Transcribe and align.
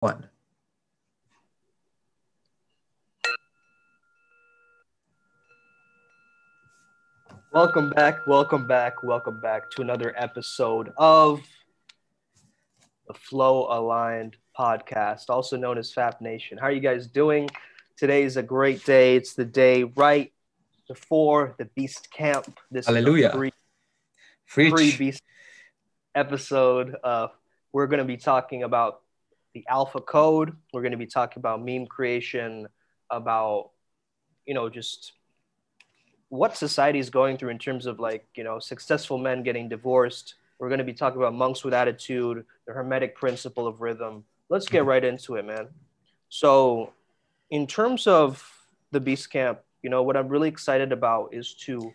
one. 0.00 0.26
Welcome 7.52 7.90
back, 7.90 8.26
welcome 8.26 8.66
back, 8.66 9.02
welcome 9.02 9.40
back 9.40 9.70
to 9.70 9.82
another 9.82 10.12
episode 10.18 10.92
of 10.98 11.40
the 13.08 13.14
Flow 13.14 13.68
Aligned 13.70 14.36
podcast, 14.58 15.30
also 15.30 15.56
known 15.56 15.78
as 15.78 15.92
FAP 15.92 16.20
Nation. 16.20 16.58
How 16.58 16.66
are 16.66 16.72
you 16.72 16.80
guys 16.80 17.06
doing? 17.06 17.48
Today 17.96 18.24
is 18.24 18.36
a 18.36 18.42
great 18.42 18.84
day. 18.84 19.16
It's 19.16 19.32
the 19.32 19.46
day 19.46 19.84
right 19.84 20.30
before 20.86 21.54
the 21.58 21.64
Beast 21.64 22.10
Camp. 22.10 22.58
This 22.70 22.86
Hallelujah. 22.86 23.30
Free, 23.30 24.70
free 24.70 24.94
Beast 24.94 25.22
episode. 26.14 26.94
Uh, 27.02 27.28
we're 27.72 27.86
going 27.86 27.98
to 27.98 28.04
be 28.04 28.18
talking 28.18 28.62
about 28.64 29.00
the 29.56 29.64
Alpha 29.70 30.02
Code. 30.02 30.54
We're 30.74 30.82
going 30.82 30.92
to 30.92 30.98
be 30.98 31.06
talking 31.06 31.40
about 31.40 31.64
meme 31.64 31.86
creation, 31.86 32.68
about, 33.10 33.70
you 34.44 34.52
know, 34.52 34.68
just 34.68 35.12
what 36.28 36.58
society 36.58 36.98
is 36.98 37.08
going 37.08 37.38
through 37.38 37.48
in 37.48 37.58
terms 37.58 37.86
of 37.86 37.98
like, 37.98 38.26
you 38.34 38.44
know, 38.44 38.58
successful 38.58 39.16
men 39.16 39.42
getting 39.42 39.70
divorced. 39.70 40.34
We're 40.58 40.68
going 40.68 40.80
to 40.80 40.84
be 40.84 40.92
talking 40.92 41.18
about 41.18 41.32
monks 41.32 41.64
with 41.64 41.72
attitude, 41.72 42.44
the 42.66 42.74
hermetic 42.74 43.16
principle 43.16 43.66
of 43.66 43.80
rhythm. 43.80 44.24
Let's 44.50 44.68
get 44.68 44.80
mm-hmm. 44.80 44.88
right 44.90 45.04
into 45.04 45.36
it, 45.36 45.46
man. 45.46 45.68
So, 46.28 46.92
in 47.48 47.66
terms 47.66 48.06
of 48.06 48.46
the 48.90 49.00
Beast 49.00 49.30
Camp, 49.30 49.60
you 49.82 49.88
know, 49.88 50.02
what 50.02 50.18
I'm 50.18 50.28
really 50.28 50.50
excited 50.50 50.92
about 50.92 51.32
is 51.32 51.54
to 51.64 51.94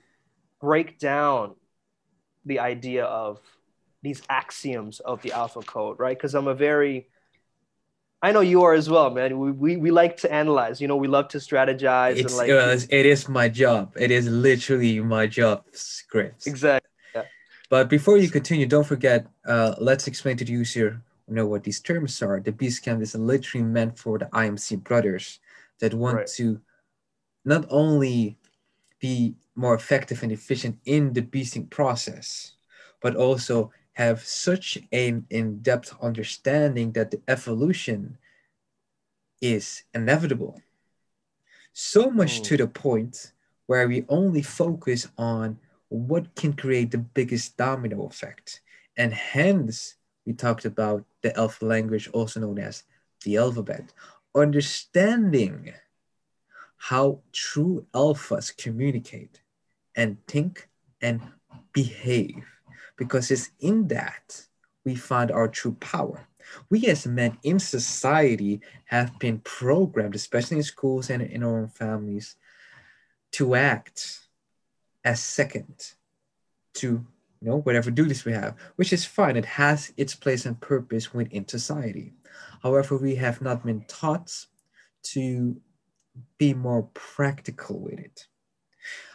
break 0.59 0.97
down 0.97 1.53
the 2.43 2.57
idea 2.57 3.05
of 3.05 3.39
these 4.01 4.23
axioms 4.29 4.99
of 5.01 5.21
the 5.21 5.31
alpha 5.31 5.61
code, 5.61 5.99
right? 5.99 6.17
Because 6.17 6.33
I'm 6.33 6.47
a 6.47 6.55
very 6.55 7.07
I 8.23 8.31
know 8.31 8.41
you 8.41 8.61
are 8.63 8.73
as 8.73 8.89
well, 8.89 9.09
man. 9.09 9.39
We, 9.39 9.51
we, 9.51 9.77
we 9.77 9.91
like 9.91 10.17
to 10.17 10.31
analyze. 10.31 10.79
You 10.79 10.87
know, 10.87 10.95
we 10.95 11.07
love 11.07 11.27
to 11.29 11.39
strategize. 11.39 12.17
It's, 12.17 12.37
and 12.37 12.37
like, 12.37 12.49
uh, 12.51 12.77
it 12.89 13.05
is 13.05 13.27
my 13.27 13.49
job. 13.49 13.93
It 13.99 14.11
is 14.11 14.27
literally 14.27 14.99
my 14.99 15.25
job. 15.25 15.63
Scripts. 15.71 16.45
Exactly. 16.45 16.89
Yeah. 17.15 17.23
But 17.69 17.89
before 17.89 18.17
you 18.17 18.29
continue, 18.29 18.67
don't 18.67 18.85
forget. 18.85 19.25
Uh, 19.45 19.73
let's 19.79 20.05
explain 20.07 20.37
to 20.37 20.45
the 20.45 20.51
user. 20.51 21.01
You 21.27 21.35
know 21.35 21.47
what 21.47 21.63
these 21.63 21.79
terms 21.79 22.21
are. 22.21 22.39
The 22.39 22.51
Beast 22.51 22.83
Camp 22.83 23.01
is 23.01 23.15
literally 23.15 23.65
meant 23.65 23.97
for 23.97 24.19
the 24.19 24.25
IMC 24.25 24.83
brothers 24.83 25.39
that 25.79 25.93
want 25.93 26.17
right. 26.17 26.27
to 26.37 26.61
not 27.43 27.65
only 27.69 28.37
be 28.99 29.35
more 29.55 29.73
effective 29.73 30.21
and 30.21 30.31
efficient 30.31 30.77
in 30.85 31.13
the 31.13 31.21
beasting 31.21 31.69
process, 31.69 32.53
but 33.01 33.15
also 33.15 33.71
have 34.01 34.25
such 34.25 34.77
an 34.91 35.25
in-depth 35.29 35.93
understanding 36.01 36.91
that 36.93 37.11
the 37.11 37.21
evolution 37.27 38.17
is 39.41 39.83
inevitable. 39.93 40.61
So 41.73 42.09
much 42.09 42.41
to 42.43 42.57
the 42.57 42.67
point 42.67 43.33
where 43.67 43.87
we 43.87 44.05
only 44.09 44.41
focus 44.41 45.07
on 45.17 45.57
what 45.89 46.35
can 46.35 46.53
create 46.53 46.91
the 46.91 46.97
biggest 46.97 47.57
domino 47.57 48.05
effect. 48.05 48.61
And 48.97 49.13
hence, 49.13 49.95
we 50.25 50.33
talked 50.33 50.65
about 50.65 51.05
the 51.21 51.35
alpha 51.37 51.65
language, 51.65 52.09
also 52.09 52.39
known 52.39 52.59
as 52.59 52.83
the 53.23 53.37
alphabet. 53.37 53.93
Understanding 54.35 55.73
how 56.77 57.19
true 57.31 57.85
alphas 57.93 58.55
communicate 58.55 59.41
and 59.95 60.17
think 60.27 60.67
and 61.01 61.21
behave 61.73 62.43
because 62.97 63.31
it's 63.31 63.51
in 63.59 63.87
that 63.87 64.45
we 64.85 64.95
find 64.95 65.31
our 65.31 65.47
true 65.47 65.73
power. 65.79 66.27
We 66.69 66.87
as 66.87 67.05
men 67.05 67.37
in 67.43 67.59
society 67.59 68.61
have 68.85 69.17
been 69.19 69.39
programmed, 69.39 70.15
especially 70.15 70.57
in 70.57 70.63
schools 70.63 71.09
and 71.09 71.21
in 71.21 71.43
our 71.43 71.59
own 71.59 71.67
families, 71.67 72.35
to 73.33 73.55
act 73.55 74.19
as 75.03 75.19
second 75.19 75.93
to 76.73 77.05
you 77.41 77.49
know 77.49 77.57
whatever 77.61 77.91
duties 77.91 78.25
we 78.25 78.33
have, 78.33 78.55
which 78.75 78.93
is 78.93 79.05
fine. 79.05 79.35
It 79.35 79.45
has 79.45 79.93
its 79.97 80.15
place 80.15 80.45
and 80.45 80.59
purpose 80.59 81.13
within 81.13 81.47
society. 81.47 82.13
However, 82.61 82.97
we 82.97 83.15
have 83.15 83.41
not 83.41 83.65
been 83.65 83.83
taught 83.87 84.45
to 85.03 85.59
be 86.37 86.53
more 86.53 86.83
practical 86.93 87.79
with 87.79 87.99
it. 87.99 88.27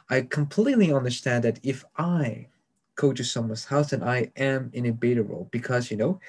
I 0.08 0.22
completely 0.22 0.92
understand 0.92 1.44
that 1.44 1.60
if 1.62 1.84
I 1.96 2.48
go 2.96 3.12
to 3.12 3.24
someone's 3.24 3.64
house 3.66 3.92
and 3.92 4.04
I 4.04 4.30
am 4.36 4.70
in 4.72 4.86
a 4.86 4.92
beta 4.92 5.22
role 5.22 5.48
because 5.52 5.90
you 5.90 5.96
know 5.96 6.20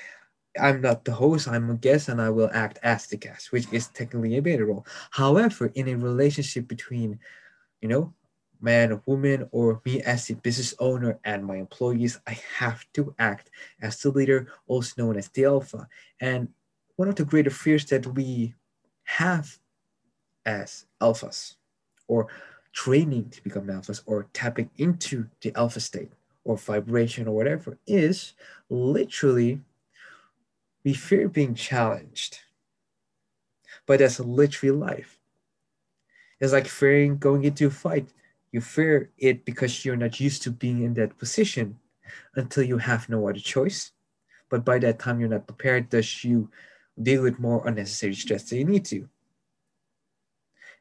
I'm 0.59 0.81
not 0.81 1.05
the 1.05 1.11
host, 1.11 1.47
I'm 1.47 1.69
a 1.69 1.75
guest, 1.75 2.09
and 2.09 2.21
I 2.21 2.29
will 2.29 2.49
act 2.53 2.79
as 2.83 3.07
the 3.07 3.17
guest, 3.17 3.51
which 3.51 3.71
is 3.71 3.87
technically 3.89 4.37
a 4.37 4.41
beta 4.41 4.65
role. 4.65 4.85
However, 5.11 5.71
in 5.75 5.87
a 5.87 5.95
relationship 5.95 6.67
between, 6.67 7.19
you 7.81 7.87
know, 7.87 8.13
man 8.59 8.91
or 8.91 9.01
woman, 9.05 9.47
or 9.51 9.81
me 9.85 10.01
as 10.01 10.25
the 10.25 10.33
business 10.33 10.73
owner 10.79 11.19
and 11.23 11.45
my 11.45 11.57
employees, 11.57 12.19
I 12.25 12.39
have 12.57 12.85
to 12.93 13.13
act 13.19 13.51
as 13.81 14.01
the 14.01 14.09
leader, 14.09 14.47
also 14.67 14.93
known 14.97 15.17
as 15.17 15.29
the 15.29 15.45
alpha. 15.45 15.87
And 16.19 16.49
one 16.95 17.07
of 17.07 17.15
the 17.15 17.25
greater 17.25 17.51
fears 17.51 17.85
that 17.85 18.07
we 18.07 18.55
have 19.03 19.59
as 20.45 20.85
alphas, 21.01 21.55
or 22.07 22.27
training 22.73 23.29
to 23.29 23.43
become 23.43 23.67
alphas, 23.67 24.01
or 24.05 24.27
tapping 24.33 24.69
into 24.77 25.27
the 25.41 25.55
alpha 25.55 25.79
state, 25.79 26.11
or 26.47 26.55
vibration 26.55 27.27
or 27.27 27.35
whatever 27.35 27.77
is 27.85 28.33
literally 28.69 29.59
we 30.83 30.93
fear 30.93 31.27
being 31.27 31.53
challenged. 31.53 32.39
But 33.85 33.99
that's 33.99 34.21
literally 34.21 34.75
life. 34.75 35.19
It's 36.39 36.53
like 36.53 36.67
fearing 36.67 37.17
going 37.17 37.43
into 37.43 37.67
a 37.67 37.69
fight. 37.69 38.13
You 38.53 38.61
fear 38.61 39.11
it 39.17 39.43
because 39.43 39.83
you're 39.83 39.97
not 39.97 40.21
used 40.21 40.43
to 40.43 40.51
being 40.51 40.83
in 40.83 40.93
that 40.93 41.17
position 41.17 41.77
until 42.35 42.63
you 42.63 42.77
have 42.77 43.09
no 43.09 43.27
other 43.27 43.39
choice. 43.39 43.91
But 44.49 44.63
by 44.63 44.79
that 44.79 44.99
time, 44.99 45.19
you're 45.19 45.27
not 45.27 45.47
prepared, 45.47 45.89
thus, 45.89 46.23
you 46.23 46.49
deal 47.01 47.23
with 47.23 47.39
more 47.39 47.67
unnecessary 47.67 48.15
stress 48.15 48.43
than 48.43 48.59
you 48.59 48.65
need 48.65 48.85
to. 48.85 49.09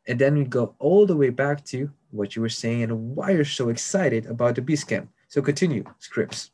And 0.06 0.20
then 0.20 0.38
we 0.38 0.44
go 0.44 0.76
all 0.78 1.06
the 1.06 1.16
way 1.16 1.30
back 1.30 1.64
to 1.66 1.90
what 2.12 2.36
you 2.36 2.42
were 2.42 2.48
saying 2.48 2.84
and 2.84 3.16
why 3.16 3.32
you're 3.32 3.44
so 3.44 3.70
excited 3.70 4.26
about 4.26 4.54
the 4.54 4.62
Beast 4.62 4.86
Camp. 4.86 5.10
So 5.28 5.42
continue, 5.42 5.84
Scripps. 5.98 6.50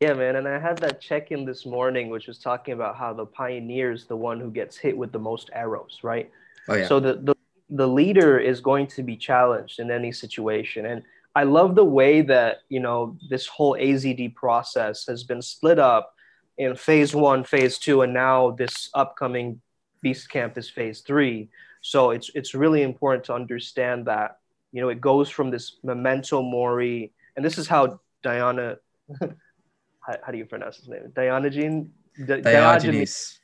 Yeah, 0.00 0.14
man. 0.14 0.36
And 0.36 0.48
I 0.48 0.58
had 0.58 0.78
that 0.78 1.00
check 1.00 1.30
in 1.30 1.44
this 1.44 1.64
morning, 1.64 2.10
which 2.10 2.26
was 2.26 2.38
talking 2.38 2.74
about 2.74 2.96
how 2.96 3.12
the 3.12 3.26
pioneer 3.26 3.92
is 3.92 4.06
the 4.06 4.16
one 4.16 4.40
who 4.40 4.50
gets 4.50 4.76
hit 4.76 4.96
with 4.96 5.12
the 5.12 5.18
most 5.18 5.50
arrows, 5.52 6.00
right? 6.02 6.30
Oh, 6.68 6.74
yeah. 6.74 6.88
So 6.88 6.98
the, 6.98 7.14
the, 7.14 7.36
the 7.70 7.86
leader 7.86 8.38
is 8.38 8.60
going 8.60 8.88
to 8.88 9.02
be 9.02 9.16
challenged 9.16 9.78
in 9.78 9.90
any 9.90 10.10
situation. 10.10 10.86
And 10.86 11.02
I 11.34 11.44
love 11.44 11.74
the 11.74 11.84
way 11.84 12.20
that, 12.22 12.62
you 12.68 12.80
know, 12.80 13.16
this 13.30 13.46
whole 13.46 13.74
AZD 13.74 14.34
process 14.34 15.06
has 15.06 15.24
been 15.24 15.40
split 15.40 15.78
up 15.78 16.14
in 16.58 16.76
phase 16.76 17.14
one, 17.14 17.44
phase 17.44 17.78
two, 17.78 18.02
and 18.02 18.12
now 18.12 18.50
this 18.50 18.90
upcoming 18.94 19.60
Beast 20.02 20.28
Camp 20.28 20.58
is 20.58 20.68
phase 20.68 21.00
three. 21.00 21.48
So 21.80 22.10
it's 22.10 22.30
it's 22.34 22.54
really 22.54 22.82
important 22.82 23.24
to 23.24 23.34
understand 23.34 24.06
that, 24.06 24.38
you 24.72 24.80
know, 24.80 24.88
it 24.88 25.00
goes 25.00 25.30
from 25.30 25.50
this 25.50 25.76
memento 25.82 26.42
mori 26.42 27.12
and 27.36 27.44
this 27.44 27.58
is 27.58 27.66
how 27.66 28.00
Diana, 28.22 28.76
how, 29.20 30.16
how 30.24 30.32
do 30.32 30.38
you 30.38 30.46
pronounce 30.46 30.76
his 30.76 30.88
name? 30.88 31.12
Diogenes. 31.14 31.88
Diogenes. 32.26 33.38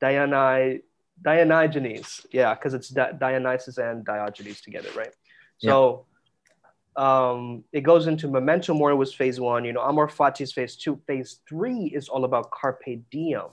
Diana, 0.00 0.78
Diogenes. 1.20 2.26
Yeah, 2.32 2.54
because 2.54 2.74
it's 2.74 2.88
Di- 2.88 3.12
Dionysus 3.12 3.78
and 3.78 4.04
Diogenes 4.04 4.60
together, 4.60 4.88
right? 4.96 5.14
So 5.58 6.06
yeah. 6.98 7.30
um, 7.30 7.64
it 7.72 7.82
goes 7.82 8.08
into 8.08 8.28
Memento 8.28 8.74
Mori 8.74 8.94
was 8.94 9.14
phase 9.14 9.38
one. 9.38 9.64
You 9.64 9.72
know, 9.72 9.82
Amor 9.82 10.08
Fati 10.08 10.40
is 10.42 10.52
phase 10.52 10.76
two. 10.76 11.00
Phase 11.06 11.40
three 11.48 11.92
is 11.94 12.08
all 12.08 12.24
about 12.24 12.50
Carpe 12.50 13.00
Diem. 13.10 13.50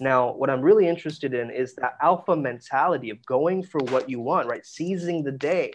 Now, 0.00 0.32
what 0.32 0.48
I'm 0.48 0.62
really 0.62 0.88
interested 0.88 1.34
in 1.34 1.50
is 1.50 1.74
that 1.74 1.98
alpha 2.00 2.34
mentality 2.34 3.10
of 3.10 3.24
going 3.26 3.62
for 3.62 3.80
what 3.90 4.08
you 4.08 4.18
want, 4.18 4.48
right? 4.48 4.64
Seizing 4.64 5.22
the 5.22 5.32
day 5.32 5.74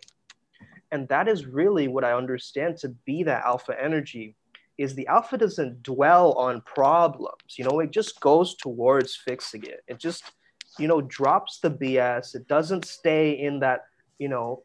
and 0.91 1.07
that 1.07 1.27
is 1.27 1.45
really 1.45 1.87
what 1.87 2.03
i 2.03 2.13
understand 2.13 2.77
to 2.77 2.89
be 3.05 3.23
that 3.23 3.43
alpha 3.45 3.75
energy 3.81 4.35
is 4.77 4.93
the 4.93 5.07
alpha 5.07 5.37
doesn't 5.37 5.81
dwell 5.83 6.33
on 6.33 6.61
problems 6.61 7.57
you 7.57 7.65
know 7.65 7.79
it 7.79 7.91
just 7.91 8.19
goes 8.19 8.55
towards 8.55 9.15
fixing 9.15 9.63
it. 9.63 9.83
It 9.87 9.99
just 9.99 10.23
you 10.77 10.87
know 10.87 11.01
drops 11.01 11.59
the 11.59 11.71
bs 11.71 12.35
it 12.35 12.47
doesn't 12.47 12.85
stay 12.85 13.31
in 13.31 13.59
that 13.59 13.85
you 14.19 14.27
know 14.27 14.63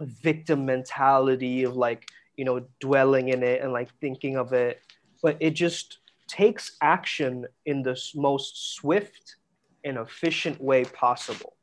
victim 0.00 0.66
mentality 0.66 1.62
of 1.62 1.76
like 1.76 2.08
you 2.36 2.44
know 2.44 2.64
dwelling 2.80 3.28
in 3.28 3.42
it 3.42 3.62
and 3.62 3.72
like 3.72 3.88
thinking 4.00 4.36
of 4.36 4.52
it 4.52 4.80
but 5.22 5.36
it 5.40 5.50
just 5.50 5.98
takes 6.26 6.76
action 6.82 7.46
in 7.66 7.82
the 7.82 7.98
most 8.14 8.74
swift 8.74 9.36
and 9.84 9.98
efficient 9.98 10.60
way 10.60 10.84
possible. 10.84 11.54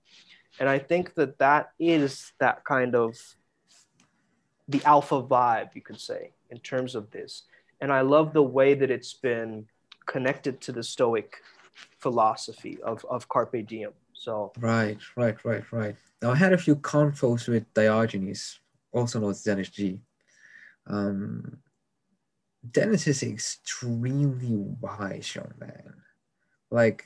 And 0.60 0.70
i 0.70 0.78
think 0.78 1.16
that 1.16 1.38
that 1.40 1.72
is 1.80 2.34
that 2.40 2.64
kind 2.66 2.96
of 2.96 3.18
the 4.72 4.84
alpha 4.86 5.22
vibe, 5.22 5.70
you 5.74 5.82
could 5.82 6.00
say, 6.00 6.32
in 6.50 6.58
terms 6.60 6.96
of 6.96 7.12
this. 7.12 7.44
And 7.82 7.92
I 7.92 8.02
love 8.02 8.34
the 8.34 8.44
way 8.44 8.74
that 8.74 8.92
it's 8.92 9.14
been 9.14 9.66
connected 10.06 10.62
to 10.62 10.72
the 10.72 10.84
Stoic 10.84 11.38
philosophy 12.00 12.80
of, 12.84 13.06
of 13.10 13.28
carpe 13.28 13.66
diem. 13.68 13.92
So 14.14 14.54
right, 14.60 15.00
right, 15.16 15.44
right, 15.44 15.64
right. 15.72 15.96
Now 16.22 16.32
I 16.32 16.36
had 16.36 16.54
a 16.54 16.58
few 16.58 16.76
convos 16.76 17.48
with 17.48 17.72
Diogenes, 17.74 18.60
also 18.92 19.20
known 19.20 19.32
as 19.32 19.44
Dennis 19.44 19.70
G. 19.70 20.00
Um, 20.88 21.58
Dennis 22.70 23.08
is 23.08 23.24
extremely 23.24 24.56
wise 24.80 25.34
young 25.34 25.52
man. 25.60 25.94
Like 26.70 27.06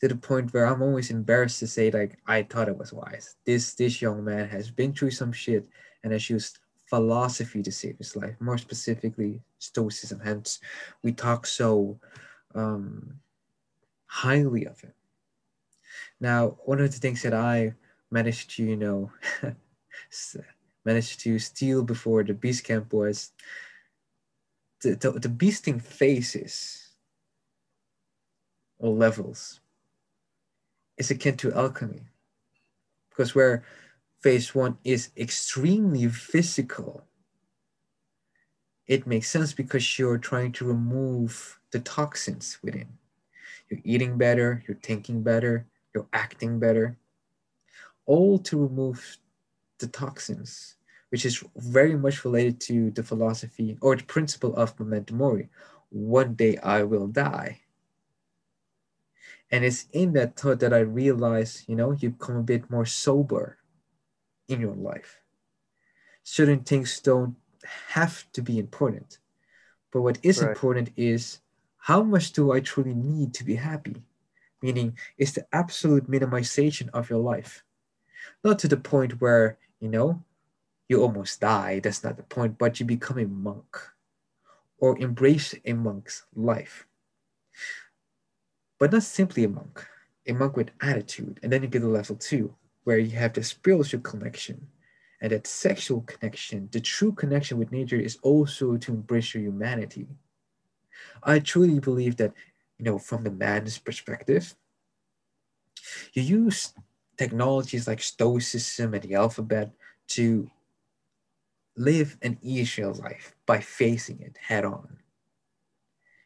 to 0.00 0.06
the 0.06 0.14
point 0.14 0.54
where 0.54 0.66
I'm 0.66 0.82
always 0.82 1.10
embarrassed 1.10 1.58
to 1.60 1.66
say 1.66 1.90
like 1.90 2.18
I 2.26 2.44
thought 2.44 2.68
it 2.68 2.78
was 2.78 2.92
wise. 2.92 3.34
This 3.44 3.74
this 3.74 4.00
young 4.00 4.24
man 4.24 4.48
has 4.48 4.70
been 4.70 4.92
through 4.92 5.10
some 5.10 5.32
shit 5.32 5.66
and 6.04 6.12
has 6.12 6.30
used 6.30 6.58
philosophy 6.88 7.62
to 7.62 7.72
save 7.72 7.98
his 7.98 8.16
life, 8.16 8.34
more 8.40 8.58
specifically 8.58 9.42
Stoicism. 9.58 10.20
Hence, 10.20 10.60
we 11.02 11.12
talk 11.12 11.46
so 11.46 11.98
um, 12.54 13.20
highly 14.06 14.66
of 14.66 14.80
him. 14.80 14.92
Now, 16.20 16.58
one 16.64 16.80
of 16.80 16.90
the 16.90 16.98
things 16.98 17.22
that 17.22 17.34
I 17.34 17.74
managed 18.10 18.56
to, 18.56 18.64
you 18.64 18.76
know, 18.76 19.12
managed 20.84 21.20
to 21.20 21.38
steal 21.38 21.82
before 21.82 22.24
the 22.24 22.34
beast 22.34 22.64
camp 22.64 22.92
was 22.92 23.32
the, 24.82 24.94
the, 24.94 25.10
the 25.12 25.28
beasting 25.28 25.82
phases 25.82 26.88
or 28.78 28.94
levels 28.94 29.60
is 30.96 31.10
akin 31.10 31.36
to 31.36 31.52
alchemy. 31.52 32.02
Because 33.10 33.34
where 33.34 33.64
phase 34.20 34.54
one 34.54 34.78
is 34.84 35.10
extremely 35.16 36.08
physical, 36.08 37.04
it 38.86 39.06
makes 39.06 39.30
sense 39.30 39.52
because 39.52 39.98
you're 39.98 40.18
trying 40.18 40.52
to 40.52 40.64
remove 40.64 41.60
the 41.70 41.78
toxins 41.80 42.58
within. 42.62 42.88
You're 43.68 43.80
eating 43.84 44.16
better, 44.16 44.64
you're 44.66 44.78
thinking 44.82 45.22
better, 45.22 45.66
you're 45.94 46.08
acting 46.12 46.58
better, 46.58 46.96
all 48.06 48.38
to 48.38 48.56
remove 48.62 49.18
the 49.78 49.86
toxins, 49.86 50.76
which 51.10 51.26
is 51.26 51.44
very 51.56 51.96
much 51.96 52.24
related 52.24 52.60
to 52.60 52.90
the 52.90 53.02
philosophy 53.02 53.76
or 53.82 53.94
the 53.94 54.04
principle 54.04 54.56
of 54.56 54.78
memento 54.80 55.14
mori. 55.14 55.50
One 55.90 56.34
day 56.34 56.56
I 56.58 56.82
will 56.82 57.06
die. 57.06 57.60
And 59.50 59.64
it's 59.64 59.86
in 59.92 60.12
that 60.14 60.36
thought 60.36 60.60
that 60.60 60.74
I 60.74 60.80
realize, 60.80 61.64
you 61.68 61.76
know, 61.76 61.92
you 61.92 62.10
become 62.10 62.36
a 62.36 62.42
bit 62.42 62.70
more 62.70 62.84
sober 62.86 63.57
in 64.48 64.60
your 64.60 64.74
life. 64.74 65.20
Certain 66.22 66.60
things 66.60 67.00
don't 67.00 67.36
have 67.88 68.30
to 68.32 68.42
be 68.42 68.58
important. 68.58 69.18
But 69.92 70.02
what 70.02 70.18
is 70.22 70.40
right. 70.40 70.50
important 70.50 70.90
is 70.96 71.40
how 71.78 72.02
much 72.02 72.32
do 72.32 72.52
I 72.52 72.60
truly 72.60 72.94
need 72.94 73.34
to 73.34 73.44
be 73.44 73.54
happy? 73.54 74.02
Meaning, 74.60 74.98
it's 75.16 75.32
the 75.32 75.46
absolute 75.52 76.10
minimization 76.10 76.90
of 76.92 77.08
your 77.08 77.20
life. 77.20 77.64
Not 78.42 78.58
to 78.60 78.68
the 78.68 78.76
point 78.76 79.20
where, 79.20 79.58
you 79.80 79.88
know, 79.88 80.22
you 80.88 81.00
almost 81.00 81.40
die, 81.40 81.80
that's 81.80 82.02
not 82.02 82.16
the 82.16 82.22
point, 82.24 82.58
but 82.58 82.80
you 82.80 82.86
become 82.86 83.18
a 83.18 83.26
monk 83.26 83.78
or 84.78 84.98
embrace 84.98 85.54
a 85.64 85.72
monk's 85.72 86.26
life 86.34 86.88
but 88.78 88.92
not 88.92 89.02
simply 89.02 89.44
a 89.44 89.48
monk, 89.48 89.86
a 90.26 90.32
monk 90.32 90.56
with 90.56 90.70
attitude. 90.80 91.40
And 91.42 91.52
then 91.52 91.62
you 91.62 91.68
get 91.68 91.80
to 91.80 91.88
level 91.88 92.16
two, 92.16 92.54
where 92.88 92.98
you 92.98 93.10
have 93.10 93.34
the 93.34 93.44
spiritual 93.44 94.00
connection 94.00 94.66
and 95.20 95.30
that 95.30 95.46
sexual 95.46 96.00
connection. 96.12 96.70
The 96.72 96.80
true 96.80 97.12
connection 97.12 97.58
with 97.58 97.70
nature 97.70 98.00
is 98.00 98.16
also 98.22 98.78
to 98.78 98.92
embrace 98.92 99.34
your 99.34 99.42
humanity. 99.42 100.06
I 101.22 101.40
truly 101.40 101.80
believe 101.80 102.16
that, 102.16 102.32
you 102.78 102.86
know, 102.86 102.98
from 102.98 103.24
the 103.24 103.30
man's 103.30 103.76
perspective, 103.76 104.54
you 106.14 106.22
use 106.22 106.72
technologies 107.18 107.86
like 107.86 108.00
Stoicism 108.00 108.94
and 108.94 109.02
the 109.02 109.16
alphabet 109.16 109.70
to 110.16 110.50
live 111.76 112.16
an 112.22 112.38
easier 112.40 112.90
life 112.90 113.36
by 113.44 113.60
facing 113.60 114.22
it 114.22 114.34
head 114.40 114.64
on 114.64 114.88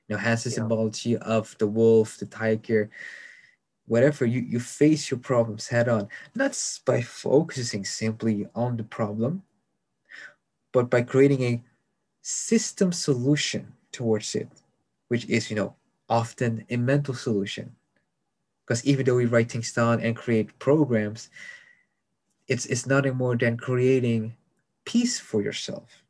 You 0.06 0.14
know, 0.14 0.19
has 0.19 0.44
the 0.44 0.50
yeah. 0.50 0.55
symbology 0.55 1.17
of 1.17 1.56
the 1.59 1.67
wolf, 1.67 2.19
the 2.19 2.26
tiger, 2.26 2.88
whatever. 3.93 4.25
You, 4.25 4.41
you 4.41 4.59
face 4.59 5.11
your 5.11 5.21
problems 5.21 5.69
head 5.69 5.87
on, 5.87 6.09
not 6.35 6.59
by 6.87 7.03
focusing 7.03 7.85
simply 7.85 8.49
on 8.55 8.79
the 8.79 8.85
problem, 8.85 9.43
but 10.73 10.89
by 10.89 11.03
creating 11.03 11.43
a 11.43 11.62
system 12.23 12.91
solution 12.91 13.75
towards 13.93 14.35
it, 14.35 14.49
which 15.09 15.27
is, 15.27 15.50
you 15.50 15.56
know, 15.56 15.75
often 16.09 16.65
a 16.71 16.77
mental 16.77 17.12
solution. 17.12 17.77
Because 18.65 18.83
even 18.87 19.05
though 19.05 19.17
we 19.17 19.27
write 19.27 19.53
things 19.53 19.73
down 19.73 20.00
and 20.00 20.17
create 20.17 20.59
programs, 20.59 21.29
it's, 22.49 22.65
it's 22.65 22.87
nothing 22.87 23.17
more 23.17 23.37
than 23.37 23.59
creating 23.59 24.35
peace 24.87 25.21
for 25.21 25.43
yourself 25.43 26.03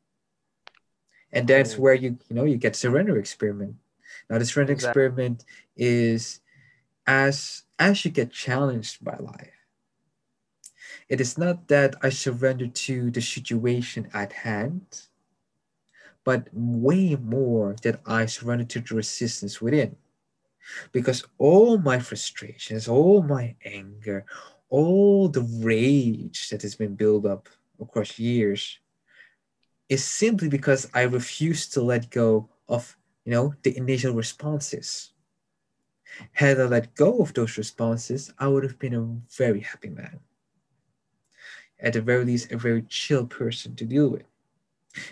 and 1.31 1.47
that's 1.47 1.77
where 1.77 1.93
you 1.93 2.17
you 2.27 2.35
know 2.35 2.43
you 2.43 2.57
get 2.57 2.75
surrender 2.75 3.19
experiment 3.19 3.75
now, 4.29 4.37
this 4.37 4.49
surrender 4.49 4.73
exactly. 4.73 5.03
experiment 5.03 5.45
is 5.75 6.39
as 7.05 7.63
as 7.79 8.05
you 8.05 8.11
get 8.11 8.31
challenged 8.31 9.03
by 9.03 9.17
life. 9.17 9.59
It 11.09 11.19
is 11.19 11.37
not 11.37 11.67
that 11.67 11.95
I 12.01 12.09
surrender 12.09 12.67
to 12.67 13.11
the 13.11 13.21
situation 13.21 14.09
at 14.13 14.31
hand, 14.31 14.85
but 16.23 16.47
way 16.53 17.15
more 17.15 17.75
that 17.83 17.99
I 18.05 18.25
surrender 18.25 18.63
to 18.65 18.79
the 18.79 18.95
resistance 18.95 19.61
within. 19.61 19.95
Because 20.91 21.25
all 21.37 21.77
my 21.77 21.99
frustrations, 21.99 22.87
all 22.87 23.21
my 23.21 23.55
anger, 23.65 24.25
all 24.69 25.27
the 25.27 25.41
rage 25.41 26.49
that 26.49 26.61
has 26.61 26.75
been 26.75 26.95
built 26.95 27.25
up 27.25 27.49
across 27.81 28.17
years 28.17 28.79
is 29.89 30.03
simply 30.05 30.47
because 30.47 30.89
I 30.93 31.01
refuse 31.01 31.67
to 31.69 31.81
let 31.81 32.09
go 32.09 32.49
of 32.69 32.95
you 33.25 33.31
know, 33.31 33.53
the 33.63 33.75
initial 33.77 34.13
responses. 34.13 35.12
Had 36.33 36.59
I 36.59 36.65
let 36.65 36.95
go 36.95 37.19
of 37.19 37.33
those 37.33 37.57
responses, 37.57 38.33
I 38.39 38.47
would 38.47 38.63
have 38.63 38.79
been 38.79 38.93
a 38.93 39.35
very 39.35 39.61
happy 39.61 39.89
man. 39.89 40.19
At 41.79 41.93
the 41.93 42.01
very 42.01 42.25
least, 42.25 42.51
a 42.51 42.57
very 42.57 42.83
chill 42.83 43.25
person 43.25 43.75
to 43.75 43.85
deal 43.85 44.09
with. 44.09 44.23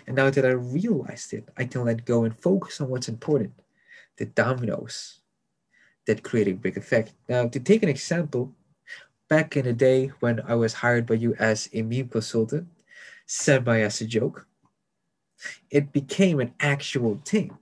And 0.06 0.16
now 0.16 0.30
that 0.30 0.46
I 0.46 0.50
realized 0.50 1.32
it, 1.32 1.48
I 1.56 1.64
can 1.64 1.84
let 1.84 2.04
go 2.04 2.24
and 2.24 2.38
focus 2.38 2.80
on 2.80 2.88
what's 2.88 3.08
important 3.08 3.52
the 4.18 4.26
dominoes 4.26 5.20
that 6.06 6.22
create 6.22 6.48
a 6.48 6.52
big 6.52 6.76
effect. 6.76 7.14
Now, 7.28 7.48
to 7.48 7.58
take 7.58 7.82
an 7.82 7.88
example, 7.88 8.52
back 9.28 9.56
in 9.56 9.64
the 9.64 9.72
day 9.72 10.08
when 10.20 10.40
I 10.46 10.54
was 10.54 10.74
hired 10.74 11.06
by 11.06 11.14
you 11.14 11.34
as 11.38 11.68
a 11.72 11.82
meme 11.82 12.08
consultant, 12.08 12.68
semi 13.26 13.80
as 13.80 14.00
a 14.00 14.06
joke, 14.06 14.46
it 15.70 15.92
became 15.92 16.38
an 16.40 16.54
actual 16.60 17.20
thing 17.24 17.56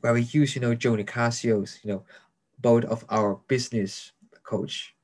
where 0.00 0.12
we 0.12 0.22
use, 0.22 0.54
you 0.54 0.60
know, 0.60 0.74
Joe 0.74 0.96
Nicasio's, 0.96 1.80
you 1.82 1.92
know, 1.92 2.04
both 2.58 2.84
of 2.84 3.04
our 3.08 3.40
business 3.48 4.12
coach, 4.42 4.94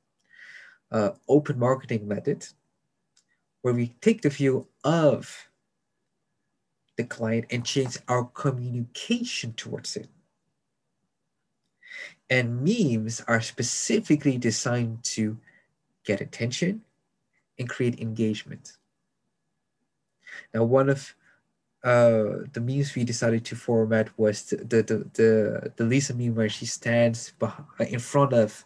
uh, 0.90 1.10
open 1.28 1.58
marketing 1.58 2.06
method, 2.08 2.46
where 3.62 3.74
we 3.74 3.94
take 4.00 4.22
the 4.22 4.28
view 4.28 4.66
of 4.84 5.48
the 6.96 7.04
client 7.04 7.46
and 7.50 7.64
change 7.64 7.98
our 8.08 8.24
communication 8.24 9.52
towards 9.54 9.96
it. 9.96 10.08
And 12.30 12.62
memes 12.62 13.22
are 13.26 13.40
specifically 13.40 14.38
designed 14.38 15.02
to 15.04 15.38
get 16.04 16.20
attention 16.20 16.82
and 17.58 17.68
create 17.68 18.00
engagement. 18.00 18.78
Now, 20.52 20.64
one 20.64 20.88
of 20.88 21.14
uh, 21.84 22.48
the 22.54 22.60
memes 22.60 22.94
we 22.94 23.04
decided 23.04 23.44
to 23.44 23.54
format 23.54 24.08
was 24.18 24.44
the 24.44 24.56
the 24.56 24.82
the, 24.82 24.96
the, 25.12 25.72
the 25.76 25.84
Lisa 25.84 26.14
meme 26.14 26.34
where 26.34 26.48
she 26.48 26.64
stands 26.64 27.32
behind, 27.38 27.66
in 27.90 28.00
front 28.00 28.32
of 28.32 28.64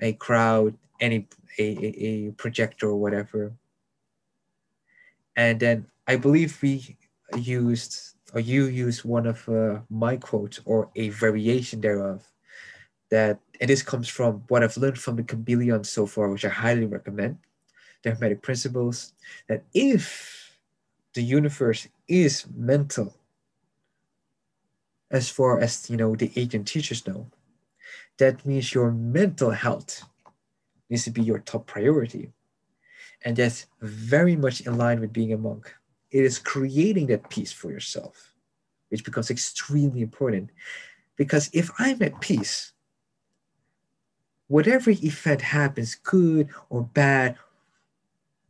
a 0.00 0.12
crowd, 0.14 0.74
any 1.00 1.28
a, 1.58 1.62
a, 1.62 2.28
a 2.28 2.32
projector 2.32 2.88
or 2.88 2.96
whatever. 2.96 3.52
And 5.36 5.60
then 5.60 5.86
I 6.08 6.16
believe 6.16 6.58
we 6.60 6.96
used 7.38 8.16
or 8.34 8.40
you 8.40 8.66
used 8.66 9.04
one 9.04 9.26
of 9.26 9.48
uh, 9.48 9.80
my 9.88 10.16
quotes 10.16 10.60
or 10.64 10.90
a 10.96 11.08
variation 11.10 11.80
thereof 11.80 12.26
that 13.10 13.38
and 13.60 13.70
this 13.70 13.82
comes 13.82 14.08
from 14.08 14.42
what 14.48 14.64
I've 14.64 14.76
learned 14.76 14.98
from 14.98 15.16
the 15.16 15.22
Kybalion 15.22 15.86
so 15.86 16.06
far, 16.06 16.28
which 16.28 16.44
I 16.44 16.48
highly 16.48 16.86
recommend. 16.86 17.38
The 18.02 18.10
Hermetic 18.10 18.40
principles 18.40 19.12
that 19.46 19.62
if 19.74 20.39
the 21.14 21.22
universe 21.22 21.88
is 22.08 22.46
mental 22.54 23.14
as 25.10 25.28
far 25.28 25.60
as 25.60 25.90
you 25.90 25.96
know 25.96 26.14
the 26.14 26.30
agent 26.36 26.68
teachers 26.68 27.06
know. 27.06 27.26
That 28.18 28.44
means 28.44 28.74
your 28.74 28.90
mental 28.90 29.50
health 29.50 30.04
needs 30.88 31.04
to 31.04 31.10
be 31.10 31.22
your 31.22 31.38
top 31.38 31.66
priority. 31.66 32.32
And 33.24 33.36
that's 33.36 33.66
very 33.80 34.36
much 34.36 34.60
in 34.62 34.78
line 34.78 35.00
with 35.00 35.12
being 35.12 35.32
a 35.32 35.38
monk. 35.38 35.74
It 36.10 36.24
is 36.24 36.38
creating 36.38 37.06
that 37.08 37.30
peace 37.30 37.52
for 37.52 37.70
yourself 37.70 38.30
which 38.90 39.04
becomes 39.04 39.30
extremely 39.30 40.02
important. 40.02 40.50
Because 41.16 41.48
if 41.52 41.70
i'm 41.78 42.02
at 42.02 42.20
peace 42.20 42.72
whatever 44.48 44.90
event 44.90 45.40
happens, 45.40 45.94
good 45.94 46.48
or 46.70 46.82
bad, 46.82 47.36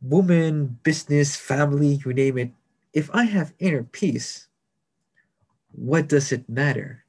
woman, 0.01 0.79
business, 0.83 1.35
family, 1.35 2.01
you 2.03 2.13
name 2.13 2.37
it, 2.37 2.51
if 2.93 3.09
I 3.13 3.23
have 3.23 3.53
inner 3.59 3.83
peace, 3.83 4.47
what 5.71 6.07
does 6.07 6.31
it 6.31 6.49
matter? 6.49 7.05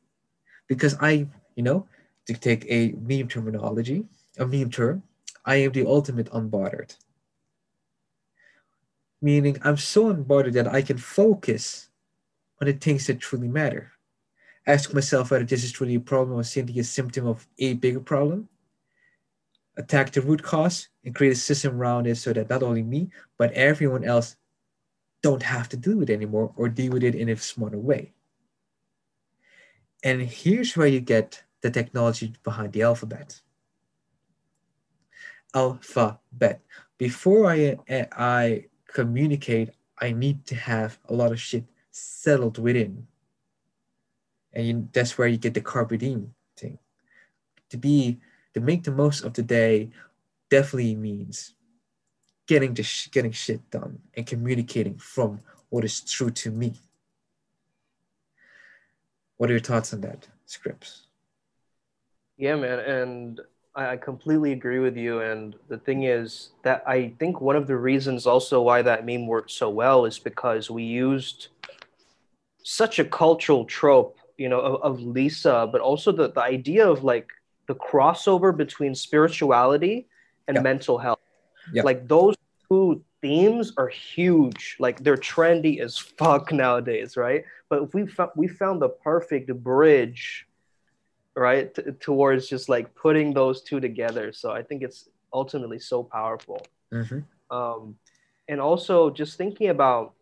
Because 0.68 0.96
I, 1.00 1.26
you 1.56 1.62
know, 1.62 1.86
to 2.26 2.34
take 2.34 2.64
a 2.68 2.92
meme 2.92 3.28
terminology, 3.28 4.04
a 4.38 4.46
meme 4.46 4.70
term, 4.70 5.02
I 5.44 5.56
am 5.56 5.72
the 5.72 5.86
ultimate 5.86 6.30
unbothered. 6.30 6.96
Meaning 9.20 9.58
I'm 9.62 9.76
so 9.76 10.12
unbothered 10.12 10.52
that 10.52 10.68
I 10.68 10.82
can 10.82 10.98
focus 10.98 11.88
on 12.60 12.66
the 12.66 12.72
things 12.72 13.06
that 13.06 13.20
truly 13.20 13.48
matter. 13.48 13.92
Ask 14.66 14.94
myself 14.94 15.30
whether 15.30 15.44
this 15.44 15.64
is 15.64 15.72
truly 15.72 15.96
a 15.96 16.00
problem 16.00 16.38
or 16.38 16.44
simply 16.44 16.78
a 16.78 16.84
symptom 16.84 17.26
of 17.26 17.46
a 17.58 17.74
bigger 17.74 18.00
problem. 18.00 18.48
Attack 19.76 20.12
the 20.12 20.20
root 20.20 20.42
cause 20.42 20.88
and 21.04 21.14
create 21.14 21.32
a 21.32 21.36
system 21.36 21.76
around 21.76 22.06
it 22.06 22.16
so 22.16 22.32
that 22.32 22.50
not 22.50 22.62
only 22.62 22.82
me, 22.82 23.10
but 23.38 23.52
everyone 23.52 24.04
else 24.04 24.36
don't 25.22 25.42
have 25.42 25.68
to 25.70 25.76
deal 25.76 25.96
with 25.96 26.10
it 26.10 26.14
anymore 26.14 26.52
or 26.56 26.68
deal 26.68 26.92
with 26.92 27.04
it 27.04 27.14
in 27.14 27.28
a 27.28 27.36
smarter 27.36 27.78
way. 27.78 28.12
And 30.04 30.20
here's 30.20 30.76
where 30.76 30.88
you 30.88 31.00
get 31.00 31.42
the 31.62 31.70
technology 31.70 32.34
behind 32.42 32.72
the 32.72 32.82
alphabet. 32.82 33.40
Alphabet. 35.54 36.60
Before 36.98 37.50
I, 37.50 37.76
I 37.88 38.66
communicate, 38.88 39.70
I 40.00 40.12
need 40.12 40.44
to 40.46 40.56
have 40.56 40.98
a 41.08 41.14
lot 41.14 41.32
of 41.32 41.40
shit 41.40 41.64
settled 41.92 42.58
within. 42.58 43.06
And 44.52 44.66
you, 44.66 44.88
that's 44.92 45.16
where 45.16 45.28
you 45.28 45.38
get 45.38 45.54
the 45.54 45.60
carpe 45.60 45.96
diem 45.98 46.34
thing. 46.56 46.78
To 47.70 47.76
be, 47.76 48.18
to 48.54 48.60
make 48.60 48.84
the 48.84 48.92
most 48.92 49.24
of 49.24 49.34
the 49.34 49.42
day 49.42 49.90
definitely 50.50 50.94
means 50.94 51.54
getting 52.46 52.74
the 52.74 52.82
sh- 52.82 53.08
getting 53.10 53.32
shit 53.32 53.70
done 53.70 53.98
and 54.14 54.26
communicating 54.26 54.98
from 54.98 55.40
what 55.70 55.84
is 55.84 56.00
true 56.00 56.30
to 56.30 56.50
me. 56.50 56.74
What 59.36 59.50
are 59.50 59.54
your 59.54 59.60
thoughts 59.60 59.92
on 59.94 60.02
that, 60.02 60.28
Scripps? 60.46 61.06
Yeah, 62.36 62.56
man, 62.56 62.78
and 62.80 63.40
I 63.74 63.96
completely 63.96 64.52
agree 64.52 64.78
with 64.78 64.96
you. 64.96 65.20
And 65.20 65.56
the 65.68 65.78
thing 65.78 66.04
is 66.04 66.50
that 66.62 66.82
I 66.86 67.14
think 67.18 67.40
one 67.40 67.56
of 67.56 67.66
the 67.66 67.76
reasons 67.76 68.26
also 68.26 68.60
why 68.60 68.82
that 68.82 69.06
meme 69.06 69.26
worked 69.26 69.50
so 69.50 69.70
well 69.70 70.04
is 70.04 70.18
because 70.18 70.70
we 70.70 70.82
used 70.82 71.48
such 72.62 72.98
a 72.98 73.04
cultural 73.04 73.64
trope, 73.64 74.18
you 74.36 74.48
know, 74.48 74.60
of, 74.60 74.82
of 74.82 75.02
Lisa, 75.02 75.68
but 75.70 75.80
also 75.80 76.12
the, 76.12 76.30
the 76.30 76.42
idea 76.42 76.86
of 76.86 77.02
like 77.02 77.28
the 77.72 77.78
crossover 77.78 78.54
between 78.54 78.94
spirituality 78.94 80.06
and 80.46 80.56
yeah. 80.56 80.62
mental 80.62 80.98
health. 80.98 81.20
Yeah. 81.72 81.82
Like 81.82 82.06
those 82.06 82.36
two 82.68 83.02
themes 83.22 83.72
are 83.78 83.88
huge. 83.88 84.76
Like 84.78 85.02
they're 85.02 85.16
trendy 85.16 85.80
as 85.80 85.96
fuck 85.96 86.52
nowadays, 86.52 87.16
right? 87.16 87.44
But 87.70 87.84
if 87.84 87.94
we 87.94 88.06
found 88.06 88.30
we 88.36 88.48
found 88.48 88.82
the 88.82 88.90
perfect 88.90 89.48
bridge 89.62 90.46
right 91.34 91.74
T- 91.74 91.82
towards 92.00 92.48
just 92.48 92.68
like 92.68 92.94
putting 92.94 93.32
those 93.32 93.62
two 93.62 93.80
together 93.80 94.32
so 94.32 94.50
i 94.50 94.62
think 94.62 94.82
it's 94.82 95.08
ultimately 95.32 95.78
so 95.78 96.02
powerful 96.02 96.60
mm-hmm. 96.92 97.20
um, 97.56 97.96
and 98.48 98.60
also 98.60 99.08
just 99.10 99.38
thinking 99.38 99.70
about 99.70 100.12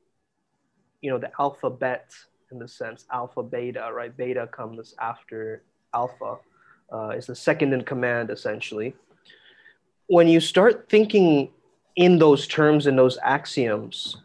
you 1.01 1.11
know 1.11 1.19
the 1.19 1.31
alphabet 1.41 2.15
in 2.53 2.59
the 2.59 2.69
sense 2.69 3.07
alpha 3.13 3.43
beta 3.43 3.91
right 3.93 4.17
beta 4.17 4.47
comes 4.53 4.95
after 5.01 5.65
alpha 5.95 6.37
uh, 6.93 7.11
is 7.11 7.27
the 7.27 7.35
second 7.35 7.73
in 7.73 7.83
command 7.83 8.31
essentially 8.31 8.95
when 10.07 10.29
you 10.29 10.41
start 10.41 10.89
thinking 10.89 11.51
in 11.97 12.19
those 12.19 12.47
terms 12.47 12.87
and 12.87 12.99
those 12.99 13.19
axioms 13.23 14.17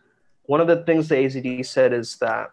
one 0.45 0.61
of 0.61 0.67
the 0.67 0.83
things 0.83 1.07
the 1.07 1.15
azd 1.15 1.65
said 1.65 1.93
is 1.93 2.17
that 2.17 2.51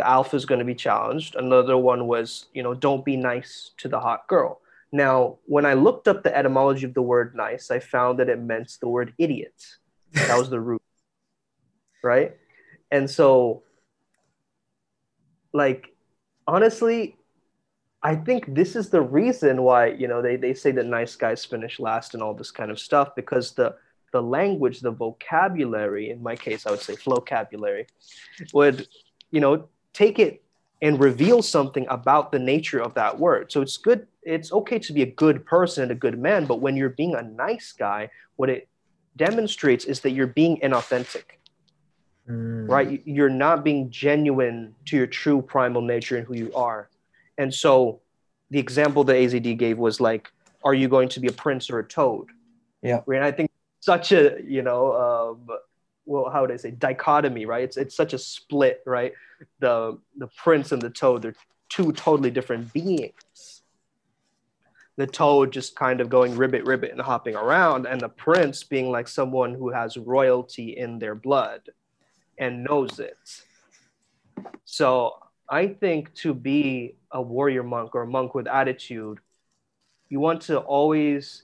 the 0.00 0.08
alpha 0.08 0.34
is 0.34 0.46
going 0.46 0.60
to 0.60 0.64
be 0.64 0.74
challenged. 0.74 1.34
Another 1.34 1.76
one 1.76 2.06
was, 2.06 2.46
you 2.54 2.62
know, 2.62 2.72
don't 2.72 3.04
be 3.04 3.18
nice 3.18 3.72
to 3.76 3.86
the 3.86 4.00
hot 4.00 4.26
girl. 4.28 4.62
Now, 4.92 5.36
when 5.44 5.66
I 5.66 5.74
looked 5.74 6.08
up 6.08 6.22
the 6.22 6.34
etymology 6.34 6.86
of 6.86 6.94
the 6.94 7.02
word 7.02 7.36
nice, 7.36 7.70
I 7.70 7.80
found 7.80 8.18
that 8.18 8.30
it 8.30 8.40
meant 8.40 8.78
the 8.80 8.88
word 8.88 9.12
idiot. 9.18 9.54
That 10.12 10.38
was 10.38 10.50
the 10.50 10.60
root. 10.60 10.82
Right? 12.02 12.34
And 12.90 13.10
so, 13.10 13.62
like, 15.52 15.94
honestly, 16.46 17.18
I 18.02 18.16
think 18.16 18.54
this 18.54 18.76
is 18.76 18.88
the 18.88 19.02
reason 19.02 19.62
why, 19.62 19.88
you 19.88 20.08
know, 20.08 20.22
they, 20.22 20.36
they 20.36 20.54
say 20.54 20.72
that 20.72 20.86
nice 20.86 21.16
guys 21.16 21.44
finish 21.44 21.78
last 21.78 22.14
and 22.14 22.22
all 22.22 22.32
this 22.32 22.50
kind 22.50 22.70
of 22.70 22.78
stuff 22.78 23.14
because 23.14 23.52
the 23.52 23.76
the 24.12 24.22
language, 24.22 24.80
the 24.80 24.90
vocabulary, 24.90 26.10
in 26.10 26.22
my 26.22 26.36
case, 26.36 26.66
I 26.66 26.70
would 26.70 26.80
say 26.80 26.96
vocabulary, 26.96 27.86
would, 28.52 28.88
you 29.30 29.40
know, 29.40 29.68
take 29.92 30.18
it 30.18 30.42
and 30.82 30.98
reveal 30.98 31.42
something 31.42 31.86
about 31.88 32.32
the 32.32 32.38
nature 32.38 32.80
of 32.80 32.94
that 32.94 33.18
word. 33.18 33.52
So 33.52 33.60
it's 33.60 33.76
good, 33.76 34.06
it's 34.22 34.52
okay 34.52 34.78
to 34.78 34.92
be 34.92 35.02
a 35.02 35.06
good 35.06 35.44
person 35.44 35.84
and 35.84 35.92
a 35.92 35.94
good 35.94 36.18
man, 36.18 36.46
but 36.46 36.60
when 36.60 36.76
you're 36.76 36.90
being 36.90 37.14
a 37.14 37.22
nice 37.22 37.72
guy, 37.72 38.10
what 38.36 38.48
it 38.48 38.68
demonstrates 39.16 39.84
is 39.84 40.00
that 40.00 40.10
you're 40.10 40.26
being 40.26 40.58
inauthentic. 40.60 41.24
Mm. 42.28 42.68
Right? 42.68 43.02
You're 43.04 43.28
not 43.28 43.64
being 43.64 43.90
genuine 43.90 44.74
to 44.86 44.96
your 44.96 45.06
true 45.06 45.42
primal 45.42 45.82
nature 45.82 46.16
and 46.16 46.26
who 46.26 46.34
you 46.34 46.52
are. 46.54 46.88
And 47.40 47.54
so 47.54 48.00
the 48.50 48.58
example 48.58 49.02
the 49.02 49.14
AZD 49.14 49.56
gave 49.56 49.78
was 49.78 49.98
like, 49.98 50.30
are 50.62 50.74
you 50.74 50.88
going 50.88 51.08
to 51.08 51.20
be 51.20 51.28
a 51.28 51.32
prince 51.32 51.70
or 51.70 51.78
a 51.78 51.88
toad? 51.88 52.28
Yeah. 52.82 53.00
And 53.06 53.24
I 53.24 53.32
think 53.32 53.50
such 53.80 54.12
a, 54.12 54.36
you 54.46 54.60
know, 54.60 54.92
um, 54.92 55.56
well, 56.04 56.28
how 56.30 56.42
would 56.42 56.52
I 56.52 56.56
say 56.56 56.70
dichotomy, 56.72 57.46
right? 57.46 57.64
It's 57.64 57.78
it's 57.78 57.96
such 57.96 58.12
a 58.12 58.18
split, 58.18 58.82
right? 58.84 59.14
The 59.60 59.98
the 60.18 60.26
prince 60.36 60.72
and 60.72 60.82
the 60.82 60.90
toad, 60.90 61.22
they're 61.22 61.34
two 61.70 61.92
totally 61.92 62.30
different 62.30 62.74
beings. 62.74 63.62
The 64.96 65.06
toad 65.06 65.50
just 65.50 65.76
kind 65.76 66.02
of 66.02 66.10
going 66.10 66.36
ribbit 66.36 66.66
ribbit 66.66 66.90
and 66.90 67.00
hopping 67.00 67.36
around, 67.36 67.86
and 67.86 68.00
the 68.02 68.10
prince 68.10 68.64
being 68.64 68.90
like 68.90 69.08
someone 69.08 69.54
who 69.54 69.70
has 69.70 69.96
royalty 69.96 70.76
in 70.76 70.98
their 70.98 71.14
blood 71.14 71.62
and 72.36 72.64
knows 72.64 72.98
it. 72.98 73.16
So 74.64 75.14
I 75.50 75.66
think 75.66 76.14
to 76.14 76.32
be 76.32 76.94
a 77.10 77.20
warrior 77.20 77.64
monk 77.64 77.96
or 77.96 78.02
a 78.02 78.06
monk 78.06 78.34
with 78.34 78.46
attitude, 78.46 79.18
you 80.08 80.20
want 80.20 80.42
to 80.42 80.58
always 80.58 81.42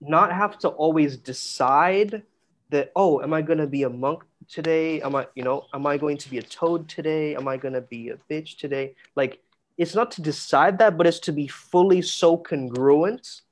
not 0.00 0.32
have 0.32 0.58
to 0.60 0.68
always 0.68 1.16
decide 1.16 2.22
that 2.70 2.92
oh 2.94 3.20
am 3.20 3.32
i 3.32 3.42
going 3.42 3.58
to 3.58 3.66
be 3.66 3.82
a 3.82 3.90
monk 3.90 4.22
today? 4.48 5.02
Am 5.02 5.14
i 5.14 5.26
you 5.34 5.42
know 5.42 5.66
am 5.74 5.86
i 5.86 5.96
going 5.98 6.16
to 6.18 6.30
be 6.30 6.38
a 6.38 6.42
toad 6.42 6.88
today? 6.88 7.34
Am 7.34 7.48
i 7.48 7.56
going 7.56 7.74
to 7.74 7.80
be 7.80 8.10
a 8.10 8.16
bitch 8.30 8.58
today? 8.58 8.94
Like 9.16 9.40
it's 9.76 9.94
not 9.94 10.10
to 10.12 10.22
decide 10.22 10.78
that 10.78 10.96
but 10.96 11.06
it's 11.06 11.20
to 11.20 11.32
be 11.32 11.48
fully 11.48 12.02
so 12.02 12.36
congruent 12.36 13.42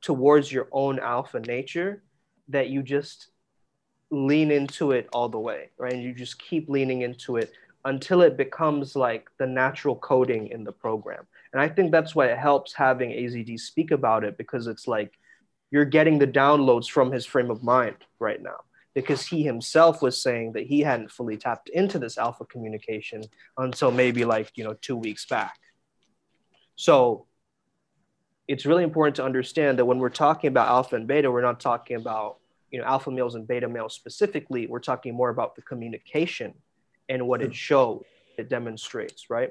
towards 0.00 0.50
your 0.50 0.68
own 0.72 0.98
alpha 0.98 1.40
nature 1.40 2.02
that 2.48 2.68
you 2.68 2.82
just 2.82 3.31
lean 4.12 4.50
into 4.50 4.92
it 4.92 5.08
all 5.12 5.28
the 5.28 5.38
way 5.38 5.70
right? 5.78 5.94
And 5.94 6.02
you 6.02 6.12
just 6.12 6.38
keep 6.38 6.68
leaning 6.68 7.00
into 7.02 7.36
it 7.36 7.52
until 7.84 8.20
it 8.20 8.36
becomes 8.36 8.94
like 8.94 9.28
the 9.38 9.46
natural 9.46 9.96
coding 9.96 10.48
in 10.48 10.62
the 10.62 10.70
program. 10.72 11.26
And 11.52 11.60
i 11.60 11.68
think 11.68 11.90
that's 11.90 12.14
why 12.14 12.26
it 12.26 12.38
helps 12.38 12.72
having 12.72 13.10
azd 13.10 13.58
speak 13.58 13.90
about 13.90 14.24
it 14.24 14.38
because 14.38 14.66
it's 14.66 14.86
like 14.86 15.12
you're 15.70 15.84
getting 15.86 16.18
the 16.18 16.26
downloads 16.26 16.88
from 16.88 17.10
his 17.10 17.26
frame 17.26 17.50
of 17.50 17.62
mind 17.62 17.96
right 18.20 18.40
now 18.40 18.58
because 18.94 19.26
he 19.26 19.42
himself 19.42 20.02
was 20.02 20.20
saying 20.20 20.52
that 20.52 20.66
he 20.66 20.80
hadn't 20.80 21.10
fully 21.10 21.36
tapped 21.36 21.70
into 21.70 21.98
this 21.98 22.18
alpha 22.18 22.44
communication 22.44 23.24
until 23.56 23.90
maybe 23.90 24.24
like 24.24 24.50
you 24.54 24.64
know 24.64 24.74
two 24.74 24.96
weeks 24.96 25.26
back. 25.26 25.58
So 26.76 27.26
it's 28.48 28.66
really 28.66 28.84
important 28.84 29.16
to 29.16 29.24
understand 29.24 29.78
that 29.78 29.86
when 29.86 29.98
we're 29.98 30.10
talking 30.10 30.48
about 30.48 30.68
alpha 30.68 30.96
and 30.96 31.06
beta 31.06 31.30
we're 31.30 31.42
not 31.42 31.60
talking 31.60 31.96
about 31.96 32.38
you 32.72 32.80
know 32.80 32.84
alpha 32.84 33.10
males 33.10 33.36
and 33.36 33.46
beta 33.46 33.68
males 33.68 33.94
specifically 33.94 34.66
we're 34.66 34.80
talking 34.80 35.14
more 35.14 35.30
about 35.30 35.54
the 35.54 35.62
communication 35.62 36.52
and 37.08 37.26
what 37.26 37.40
it 37.40 37.54
shows 37.54 38.02
it 38.36 38.48
demonstrates 38.48 39.30
right 39.30 39.50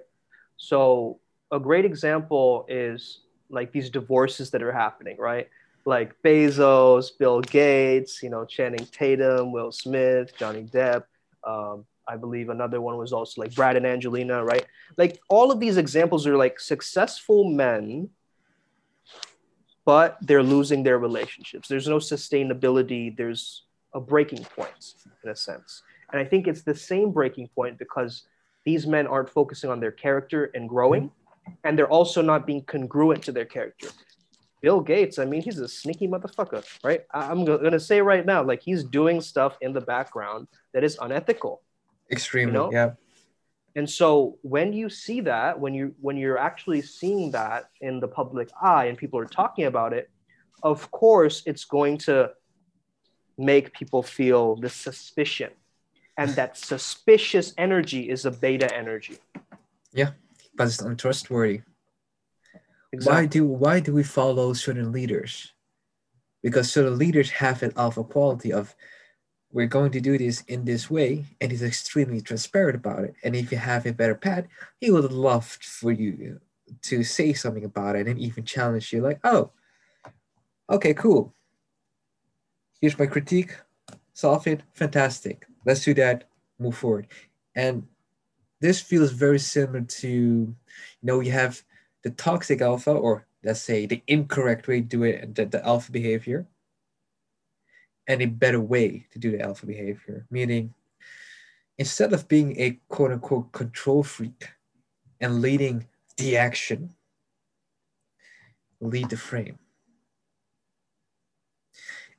so 0.57 1.19
a 1.51 1.59
great 1.59 1.85
example 1.85 2.65
is 2.67 3.21
like 3.49 3.71
these 3.71 3.89
divorces 3.89 4.51
that 4.51 4.61
are 4.61 4.71
happening 4.71 5.15
right 5.17 5.47
like 5.85 6.15
Bezos, 6.21 7.09
Bill 7.17 7.41
Gates, 7.41 8.21
you 8.21 8.29
know, 8.29 8.45
Channing 8.45 8.85
Tatum, 8.87 9.51
Will 9.51 9.71
Smith, 9.71 10.37
Johnny 10.37 10.63
Depp. 10.63 11.03
Um, 11.43 11.85
I 12.07 12.17
believe 12.17 12.49
another 12.49 12.81
one 12.81 12.97
was 12.97 13.13
also 13.13 13.41
like 13.41 13.55
Brad 13.55 13.77
and 13.77 13.85
Angelina, 13.85 14.43
right? 14.43 14.65
Like 14.97 15.21
all 15.29 15.51
of 15.51 15.59
these 15.59 15.77
examples 15.77 16.27
are 16.27 16.37
like 16.37 16.59
successful 16.59 17.45
men, 17.45 18.09
but 19.85 20.17
they're 20.21 20.43
losing 20.43 20.83
their 20.83 20.99
relationships. 20.99 21.67
There's 21.67 21.87
no 21.87 21.97
sustainability. 21.97 23.15
There's 23.15 23.63
a 23.93 23.99
breaking 23.99 24.43
point 24.55 24.93
in 25.23 25.29
a 25.29 25.35
sense. 25.35 25.83
And 26.11 26.21
I 26.21 26.25
think 26.25 26.47
it's 26.47 26.61
the 26.61 26.75
same 26.75 27.11
breaking 27.11 27.49
point 27.55 27.77
because 27.77 28.23
these 28.65 28.85
men 28.85 29.07
aren't 29.07 29.29
focusing 29.29 29.69
on 29.69 29.79
their 29.79 29.91
character 29.91 30.51
and 30.53 30.69
growing. 30.69 31.11
and 31.63 31.77
they're 31.77 31.89
also 31.89 32.21
not 32.21 32.45
being 32.45 32.61
congruent 32.63 33.23
to 33.23 33.31
their 33.31 33.45
character. 33.45 33.87
Bill 34.61 34.79
Gates, 34.79 35.17
I 35.17 35.25
mean, 35.25 35.41
he's 35.41 35.57
a 35.57 35.67
sneaky 35.67 36.07
motherfucker, 36.07 36.63
right? 36.83 37.01
I'm 37.11 37.43
gonna 37.45 37.79
say 37.79 37.99
right 37.99 38.23
now, 38.23 38.43
like 38.43 38.61
he's 38.61 38.83
doing 38.83 39.19
stuff 39.19 39.57
in 39.61 39.73
the 39.73 39.81
background 39.81 40.47
that 40.73 40.83
is 40.83 40.97
unethical. 41.01 41.61
Extremely, 42.11 42.53
you 42.53 42.59
know? 42.59 42.71
yeah. 42.71 42.91
And 43.75 43.89
so 43.89 44.37
when 44.41 44.73
you 44.73 44.89
see 44.89 45.21
that, 45.21 45.59
when 45.59 45.73
you 45.73 45.95
when 46.01 46.17
you're 46.17 46.37
actually 46.37 46.81
seeing 46.81 47.31
that 47.31 47.69
in 47.79 47.99
the 47.99 48.07
public 48.07 48.49
eye 48.61 48.85
and 48.85 48.97
people 48.97 49.19
are 49.19 49.25
talking 49.25 49.65
about 49.65 49.93
it, 49.93 50.09
of 50.63 50.91
course 50.91 51.43
it's 51.45 51.65
going 51.65 51.97
to 51.99 52.31
make 53.37 53.73
people 53.73 54.03
feel 54.03 54.55
the 54.55 54.69
suspicion. 54.69 55.51
And 56.17 56.31
that 56.31 56.57
suspicious 56.71 57.53
energy 57.57 58.09
is 58.09 58.25
a 58.25 58.31
beta 58.31 58.73
energy. 58.75 59.17
Yeah, 59.93 60.11
but 60.55 60.67
it's 60.67 60.81
untrustworthy. 60.81 61.61
Exactly. 62.93 63.15
Why 63.15 63.25
do 63.25 63.45
why 63.45 63.79
do 63.79 63.93
we 63.93 64.03
follow 64.03 64.51
certain 64.53 64.91
leaders? 64.91 65.53
Because 66.43 66.71
certain 66.71 66.97
leaders 66.97 67.29
have 67.29 67.63
an 67.63 67.71
alpha 67.77 68.03
quality 68.03 68.51
of 68.51 68.75
we're 69.53 69.67
going 69.67 69.91
to 69.91 70.01
do 70.01 70.17
this 70.17 70.41
in 70.47 70.65
this 70.65 70.89
way, 70.89 71.25
and 71.39 71.51
he's 71.51 71.63
extremely 71.63 72.21
transparent 72.21 72.75
about 72.75 73.03
it. 73.03 73.15
And 73.23 73.35
if 73.35 73.51
you 73.51 73.57
have 73.57 73.85
a 73.85 73.93
better 73.93 74.15
pad, 74.15 74.47
he 74.79 74.91
would 74.91 75.11
love 75.11 75.45
for 75.45 75.91
you 75.91 76.39
to 76.83 77.03
say 77.03 77.33
something 77.33 77.65
about 77.65 77.95
it 77.95 78.07
and 78.07 78.19
even 78.19 78.45
challenge 78.45 78.93
you, 78.93 79.01
like, 79.01 79.19
oh, 79.23 79.51
okay, 80.69 80.93
cool. 80.93 81.33
Here's 82.79 82.97
my 82.97 83.05
critique, 83.05 83.55
solve 84.13 84.47
it, 84.47 84.61
fantastic. 84.73 85.45
Let's 85.65 85.83
do 85.83 85.93
that, 85.95 86.23
move 86.57 86.77
forward. 86.77 87.07
And 87.55 87.87
this 88.61 88.79
feels 88.79 89.11
very 89.11 89.39
similar 89.39 89.81
to, 89.81 90.07
you 90.07 90.55
know, 91.03 91.19
you 91.19 91.31
have 91.31 91.61
the 92.03 92.11
toxic 92.11 92.61
alpha, 92.61 92.91
or 92.91 93.27
let's 93.43 93.61
say 93.61 93.85
the 93.85 94.01
incorrect 94.07 94.67
way 94.67 94.81
to 94.81 94.87
do 94.87 95.03
it, 95.03 95.35
the, 95.35 95.45
the 95.45 95.65
alpha 95.65 95.91
behavior 95.91 96.47
and 98.07 98.21
a 98.21 98.25
better 98.25 98.59
way 98.59 99.07
to 99.11 99.19
do 99.19 99.31
the 99.31 99.41
alpha 99.41 99.65
behavior. 99.65 100.25
Meaning, 100.29 100.73
instead 101.77 102.13
of 102.13 102.27
being 102.27 102.59
a 102.59 102.79
quote 102.89 103.11
unquote 103.11 103.51
control 103.51 104.03
freak 104.03 104.49
and 105.19 105.41
leading 105.41 105.87
the 106.17 106.37
action, 106.37 106.95
lead 108.79 109.09
the 109.09 109.17
frame. 109.17 109.59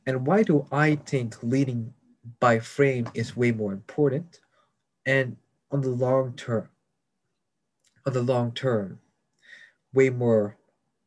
And 0.07 0.27
why 0.27 0.43
do 0.43 0.67
I 0.73 0.97
think 0.97 1.43
leading 1.43 1.95
by 2.41 2.59
frame 2.59 3.09
is 3.15 3.37
way 3.37 3.53
more 3.53 3.73
important? 3.73 4.41
And 5.07 5.37
on 5.71 5.81
the 5.81 5.89
long 5.89 6.35
term, 6.35 6.69
on 8.07 8.13
the 8.13 8.23
long 8.23 8.53
term, 8.53 9.01
way 9.93 10.11
more 10.11 10.57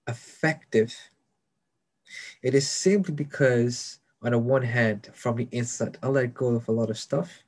effective. 0.08 0.96
It 2.42 2.54
is 2.54 2.70
simply 2.70 3.14
because 3.14 4.00
on 4.22 4.32
the 4.32 4.40
one 4.40 4.64
hand, 4.64 5.10
from 5.14 5.38
the 5.38 5.48
inside, 5.52 5.98
I 6.02 6.08
let 6.08 6.34
go 6.34 6.56
of 6.56 6.68
a 6.68 6.72
lot 6.72 6.90
of 6.90 6.98
stuff. 6.98 7.44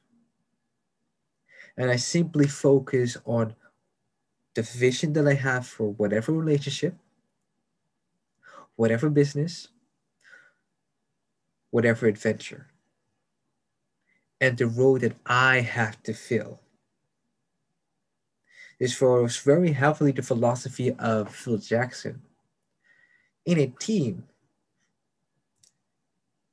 And 1.76 1.90
I 1.90 1.96
simply 1.96 2.48
focus 2.48 3.18
on 3.26 3.56
the 4.56 4.64
vision 4.64 5.14
that 5.14 5.28
I 5.28 5.36
have 5.36 5.68
for 5.68 5.94
whatever 5.94 6.32
relationship, 6.32 6.96
whatever 8.76 9.10
business, 9.10 9.70
whatever 11.70 12.08
adventure, 12.08 12.68
and 14.42 14.58
the 14.58 14.68
role 14.68 14.98
that 15.00 15.16
I 15.26 15.62
have 15.62 16.02
to 16.04 16.14
fill. 16.14 16.60
This 18.80 18.96
follows 18.96 19.38
very 19.38 19.72
heavily 19.72 20.12
the 20.12 20.22
philosophy 20.22 20.94
of 20.94 21.34
Phil 21.34 21.58
Jackson. 21.58 22.22
In 23.46 23.60
a 23.60 23.68
team, 23.68 24.24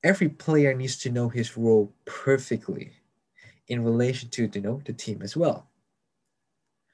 every 0.04 0.28
player 0.28 0.74
needs 0.74 0.96
to 0.98 1.10
know 1.10 1.28
his 1.30 1.56
role 1.56 1.92
perfectly 2.04 2.92
in 3.68 3.82
relation 3.82 4.28
to 4.28 4.48
you 4.52 4.60
know 4.60 4.80
the 4.84 4.92
team 4.92 5.22
as 5.22 5.36
well 5.36 5.66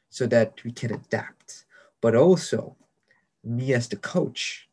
so 0.09 0.27
that 0.27 0.63
we 0.65 0.73
can 0.73 0.95
adapt. 0.95 1.65
But 2.01 2.15
also 2.15 2.77
me 3.45 3.75
as 3.75 3.89
the 3.89 3.97
coach 3.97 4.69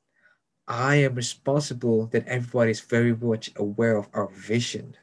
i 0.68 0.96
am 0.96 1.16
responsible 1.16 2.08
that 2.08 2.28
everybody 2.28 2.72
is 2.72 2.82
very 2.82 3.16
much 3.16 3.50
aware 3.56 3.96
of 3.96 4.10
our 4.14 4.28
vision. 4.28 4.96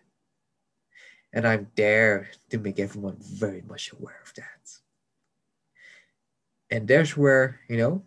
And 1.32 1.46
i'm 1.46 1.66
there 1.74 2.30
to 2.50 2.58
make 2.58 2.78
everyone 2.78 3.16
very 3.18 3.62
much 3.62 3.92
aware 3.92 4.20
of 4.22 4.32
that. 4.34 4.78
And 6.70 6.86
there's 6.86 7.16
where 7.16 7.60
you 7.68 7.78
know 7.78 8.02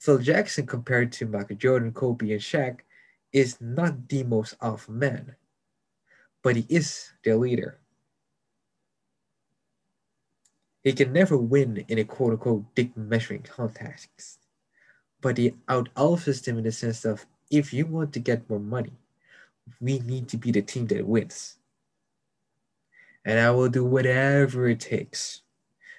phil 0.00 0.18
jackson 0.18 0.66
compared 0.66 1.12
to 1.12 1.26
michael 1.26 1.56
jordan 1.56 1.92
kobe 1.92 2.32
and 2.32 2.40
Shaq 2.40 2.80
is 3.34 3.60
not 3.60 4.08
the 4.08 4.22
most 4.22 4.54
alpha 4.62 4.92
man, 4.92 5.34
but 6.42 6.54
he 6.54 6.64
is 6.68 7.10
their 7.24 7.36
leader. 7.36 7.80
He 10.84 10.92
can 10.92 11.12
never 11.12 11.36
win 11.36 11.84
in 11.88 11.98
a 11.98 12.04
quote 12.04 12.32
unquote 12.32 12.74
dick 12.76 12.96
measuring 12.96 13.42
contest, 13.42 14.38
but 15.20 15.36
he 15.36 15.54
out 15.68 15.92
alphas 15.96 16.44
them 16.44 16.58
in 16.58 16.64
the 16.64 16.72
sense 16.72 17.04
of 17.04 17.26
if 17.50 17.72
you 17.74 17.86
want 17.86 18.12
to 18.12 18.20
get 18.20 18.48
more 18.48 18.60
money, 18.60 18.92
we 19.80 19.98
need 19.98 20.28
to 20.28 20.36
be 20.36 20.52
the 20.52 20.62
team 20.62 20.86
that 20.88 21.06
wins. 21.06 21.56
And 23.24 23.40
I 23.40 23.50
will 23.50 23.68
do 23.68 23.84
whatever 23.84 24.68
it 24.68 24.80
takes, 24.80 25.42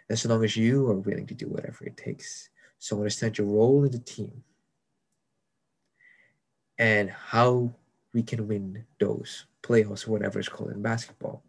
as 0.09 0.25
long 0.25 0.43
as 0.45 0.55
you 0.55 0.87
are 0.87 0.95
willing 0.95 1.27
to 1.27 1.33
do 1.33 1.47
whatever 1.47 1.83
it 1.83 1.97
takes. 1.97 2.49
So 2.79 2.97
understand 2.97 3.37
your 3.37 3.47
role 3.47 3.83
in 3.83 3.91
the 3.91 3.99
team 3.99 4.43
and 6.77 7.09
how 7.09 7.73
we 8.13 8.23
can 8.23 8.47
win 8.47 8.85
those 8.99 9.45
playoffs, 9.61 10.07
whatever 10.07 10.39
it's 10.39 10.49
called 10.49 10.71
in 10.71 10.81
basketball. 10.81 11.43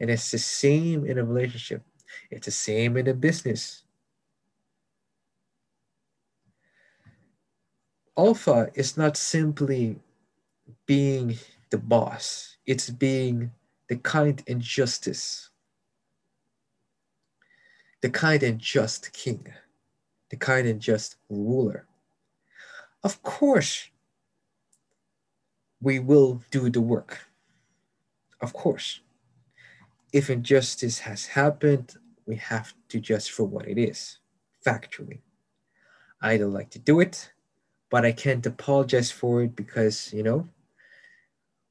And 0.00 0.10
it's 0.10 0.30
the 0.30 0.38
same 0.38 1.04
in 1.04 1.18
a 1.18 1.24
relationship, 1.24 1.82
it's 2.30 2.46
the 2.46 2.52
same 2.52 2.96
in 2.96 3.08
a 3.08 3.14
business. 3.14 3.84
Alpha 8.16 8.68
is 8.74 8.96
not 8.96 9.16
simply 9.16 9.96
being 10.86 11.36
the 11.70 11.78
boss, 11.78 12.56
it's 12.66 12.90
being 12.90 13.52
the 13.88 13.96
kind 13.96 14.42
and 14.48 14.60
justice, 14.60 15.50
the 18.02 18.10
kind 18.10 18.42
and 18.42 18.58
just 18.58 19.12
king, 19.12 19.46
the 20.30 20.36
kind 20.36 20.66
and 20.66 20.80
just 20.80 21.16
ruler. 21.30 21.86
Of 23.04 23.22
course, 23.22 23.88
we 25.80 25.98
will 25.98 26.42
do 26.50 26.70
the 26.70 26.80
work. 26.80 27.26
Of 28.40 28.52
course. 28.52 29.00
If 30.12 30.30
injustice 30.30 31.00
has 31.00 31.26
happened, 31.26 31.96
we 32.26 32.36
have 32.36 32.74
to 32.88 33.00
judge 33.00 33.30
for 33.30 33.44
what 33.44 33.68
it 33.68 33.78
is, 33.78 34.18
factually. 34.64 35.20
I 36.20 36.36
don't 36.36 36.52
like 36.52 36.70
to 36.70 36.78
do 36.78 37.00
it, 37.00 37.32
but 37.90 38.04
I 38.04 38.12
can't 38.12 38.44
apologize 38.44 39.10
for 39.10 39.42
it 39.42 39.54
because, 39.54 40.12
you 40.12 40.22
know, 40.22 40.48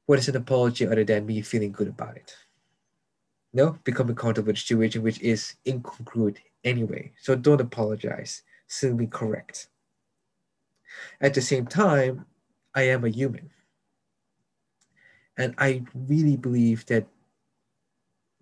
what 0.06 0.18
is 0.18 0.28
an 0.28 0.36
apology 0.36 0.86
other 0.86 1.04
than 1.04 1.26
me 1.26 1.42
feeling 1.42 1.72
good 1.72 1.88
about 1.88 2.16
it? 2.16 2.34
No, 3.52 3.78
become 3.84 4.10
accountable 4.10 4.48
with 4.48 4.56
a 4.56 4.60
situation 4.60 5.02
which 5.02 5.20
is 5.20 5.54
incongruent 5.66 6.38
anyway. 6.64 7.12
So 7.20 7.34
don't 7.34 7.60
apologize, 7.60 8.42
simply 8.66 9.06
correct. 9.06 9.68
At 11.20 11.34
the 11.34 11.42
same 11.42 11.66
time, 11.66 12.26
I 12.74 12.82
am 12.82 13.04
a 13.04 13.08
human. 13.08 13.50
And 15.38 15.54
I 15.56 15.84
really 15.94 16.36
believe 16.36 16.84
that 16.86 17.06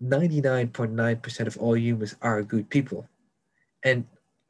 99.9% 0.03 1.47
of 1.47 1.57
all 1.57 1.77
humans 1.77 2.15
are 2.21 2.41
good 2.41 2.69
people. 2.69 3.07
And 3.83 4.05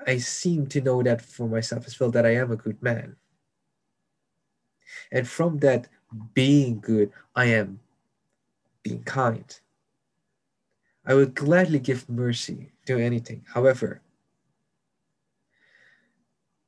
I 0.06 0.18
seem 0.18 0.68
to 0.68 0.82
know 0.82 1.04
that 1.04 1.22
for 1.22 1.48
myself 1.48 1.86
as 1.86 2.00
well, 2.00 2.10
that 2.12 2.26
I 2.26 2.36
am 2.36 2.52
a 2.52 2.56
good 2.56 2.82
man. 2.82 3.18
And 5.12 5.28
from 5.28 5.60
that 5.60 5.90
being 6.34 6.80
good, 6.80 7.12
I 7.36 7.46
am 7.48 7.82
being 8.82 9.04
kind. 9.04 9.60
I 11.06 11.14
would 11.14 11.36
gladly 11.36 11.80
give 11.80 12.10
mercy 12.10 12.72
to 12.86 12.98
anything. 12.98 13.44
However, 13.54 14.02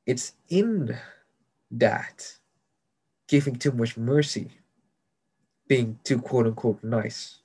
it's 0.04 0.34
in 0.48 0.96
that 1.70 2.36
giving 3.28 3.56
too 3.56 3.72
much 3.72 3.96
mercy 3.96 4.50
being 5.70 6.00
too 6.02 6.18
quote 6.18 6.48
unquote 6.48 6.82
nice. 6.82 7.38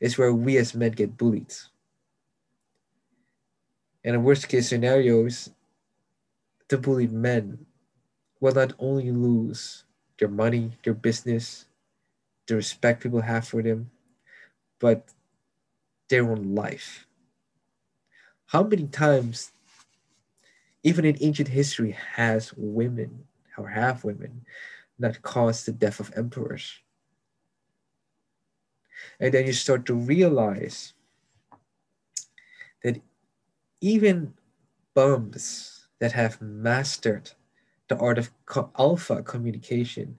It's 0.00 0.16
where 0.16 0.32
we 0.32 0.56
as 0.56 0.74
men 0.74 0.92
get 0.92 1.18
bullied. 1.18 1.52
And 4.02 4.14
in 4.14 4.24
worst 4.24 4.48
case 4.48 4.70
scenarios, 4.70 5.50
the 6.68 6.78
bullied 6.78 7.12
men 7.12 7.66
will 8.40 8.54
not 8.54 8.72
only 8.78 9.10
lose 9.10 9.84
their 10.18 10.28
money, 10.28 10.72
their 10.82 10.94
business, 10.94 11.66
the 12.46 12.56
respect 12.56 13.02
people 13.02 13.20
have 13.20 13.46
for 13.46 13.62
them, 13.62 13.90
but 14.78 15.04
their 16.08 16.24
own 16.24 16.54
life. 16.54 17.06
How 18.46 18.62
many 18.62 18.86
times 18.86 19.52
even 20.82 21.04
in 21.04 21.16
ancient 21.20 21.48
history, 21.48 21.96
has 22.14 22.54
women 22.56 23.24
or 23.58 23.68
have 23.68 24.04
women 24.04 24.46
that 25.00 25.22
caused 25.22 25.66
the 25.66 25.72
death 25.72 26.00
of 26.00 26.12
emperors. 26.16 26.70
And 29.18 29.32
then 29.32 29.46
you 29.46 29.52
start 29.52 29.86
to 29.86 29.94
realize 29.94 30.92
that 32.82 33.00
even 33.80 34.34
bums 34.94 35.88
that 36.00 36.12
have 36.12 36.40
mastered 36.40 37.30
the 37.88 37.96
art 37.96 38.18
of 38.18 38.30
alpha 38.78 39.22
communication 39.22 40.18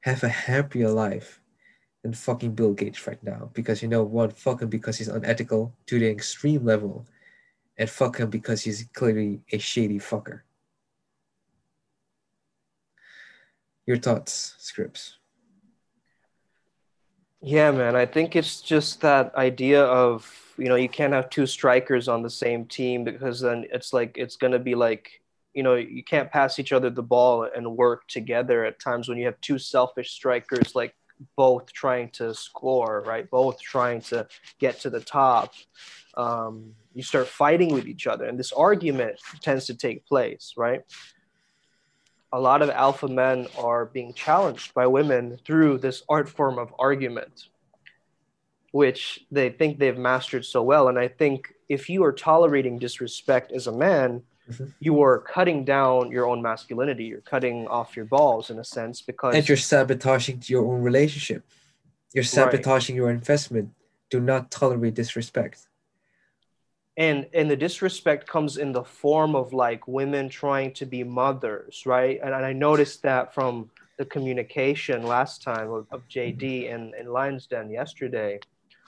have 0.00 0.24
a 0.24 0.28
happier 0.28 0.88
life 0.88 1.40
than 2.02 2.12
fucking 2.12 2.54
Bill 2.54 2.72
Gates 2.72 3.06
right 3.06 3.22
now. 3.22 3.50
Because 3.52 3.82
you 3.82 3.88
know 3.88 4.02
what? 4.02 4.36
Fuck 4.36 4.62
him 4.62 4.68
because 4.68 4.98
he's 4.98 5.08
unethical 5.08 5.74
to 5.86 5.98
the 5.98 6.08
extreme 6.08 6.64
level, 6.64 7.06
and 7.76 7.88
fuck 7.88 8.16
him 8.18 8.30
because 8.30 8.62
he's 8.62 8.84
clearly 8.94 9.40
a 9.52 9.58
shady 9.58 9.98
fucker. 9.98 10.40
Your 13.90 13.98
thoughts, 13.98 14.54
Scripps? 14.58 15.16
Yeah, 17.42 17.72
man. 17.72 17.96
I 17.96 18.06
think 18.06 18.36
it's 18.36 18.60
just 18.60 19.00
that 19.00 19.34
idea 19.34 19.82
of, 19.82 20.32
you 20.56 20.68
know, 20.68 20.76
you 20.76 20.88
can't 20.88 21.12
have 21.12 21.28
two 21.28 21.44
strikers 21.44 22.06
on 22.06 22.22
the 22.22 22.30
same 22.30 22.66
team 22.66 23.02
because 23.02 23.40
then 23.40 23.66
it's 23.72 23.92
like, 23.92 24.16
it's 24.16 24.36
going 24.36 24.52
to 24.52 24.60
be 24.60 24.76
like, 24.76 25.10
you 25.54 25.64
know, 25.64 25.74
you 25.74 26.04
can't 26.04 26.30
pass 26.30 26.60
each 26.60 26.72
other 26.72 26.88
the 26.88 27.02
ball 27.02 27.48
and 27.52 27.76
work 27.76 28.06
together 28.06 28.64
at 28.64 28.78
times 28.78 29.08
when 29.08 29.18
you 29.18 29.26
have 29.26 29.40
two 29.40 29.58
selfish 29.58 30.12
strikers, 30.12 30.76
like 30.76 30.94
both 31.36 31.72
trying 31.72 32.10
to 32.10 32.32
score, 32.32 33.02
right? 33.04 33.28
Both 33.28 33.60
trying 33.60 34.02
to 34.02 34.28
get 34.60 34.78
to 34.82 34.90
the 34.90 35.00
top. 35.00 35.52
Um, 36.16 36.76
you 36.94 37.02
start 37.02 37.26
fighting 37.26 37.74
with 37.74 37.88
each 37.88 38.06
other, 38.06 38.26
and 38.26 38.38
this 38.38 38.52
argument 38.52 39.18
tends 39.40 39.66
to 39.66 39.74
take 39.74 40.06
place, 40.06 40.54
right? 40.56 40.82
A 42.32 42.40
lot 42.40 42.62
of 42.62 42.70
alpha 42.70 43.08
men 43.08 43.46
are 43.58 43.86
being 43.86 44.14
challenged 44.14 44.72
by 44.74 44.86
women 44.86 45.38
through 45.44 45.78
this 45.78 46.02
art 46.08 46.28
form 46.28 46.58
of 46.58 46.72
argument, 46.78 47.48
which 48.72 49.20
they 49.30 49.50
think 49.50 49.78
they've 49.78 49.98
mastered 49.98 50.44
so 50.44 50.62
well. 50.62 50.88
And 50.88 50.98
I 50.98 51.08
think 51.08 51.52
if 51.68 51.88
you 51.88 52.04
are 52.04 52.12
tolerating 52.12 52.78
disrespect 52.78 53.52
as 53.52 53.66
a 53.66 53.72
man, 53.72 54.22
mm-hmm. 54.48 54.66
you 54.78 55.02
are 55.02 55.18
cutting 55.18 55.64
down 55.64 56.10
your 56.10 56.26
own 56.26 56.40
masculinity. 56.40 57.04
You're 57.04 57.20
cutting 57.20 57.66
off 57.66 57.96
your 57.96 58.04
balls 58.04 58.50
in 58.50 58.58
a 58.58 58.64
sense 58.64 59.02
because. 59.02 59.34
And 59.34 59.48
you're 59.48 59.56
sabotaging 59.56 60.44
your 60.46 60.64
own 60.66 60.82
relationship. 60.82 61.44
You're 62.12 62.24
sabotaging 62.24 62.94
right. 62.94 63.02
your 63.02 63.10
investment. 63.10 63.70
Do 64.08 64.20
not 64.20 64.50
tolerate 64.50 64.94
disrespect 64.94 65.68
and 67.00 67.26
and 67.32 67.50
the 67.50 67.56
disrespect 67.56 68.28
comes 68.28 68.58
in 68.58 68.72
the 68.72 68.84
form 68.84 69.34
of 69.34 69.54
like 69.54 69.88
women 69.88 70.28
trying 70.28 70.70
to 70.74 70.84
be 70.84 71.02
mothers 71.02 71.84
right? 71.86 72.20
And, 72.22 72.34
and 72.34 72.44
i 72.44 72.52
noticed 72.52 73.02
that 73.02 73.34
from 73.34 73.70
the 73.96 74.04
communication 74.04 75.02
last 75.02 75.42
time 75.42 75.70
of, 75.70 75.86
of 75.90 76.06
jd 76.08 76.72
and 76.72 76.94
in 76.94 77.06
lions 77.06 77.46
den 77.46 77.70
yesterday 77.70 78.38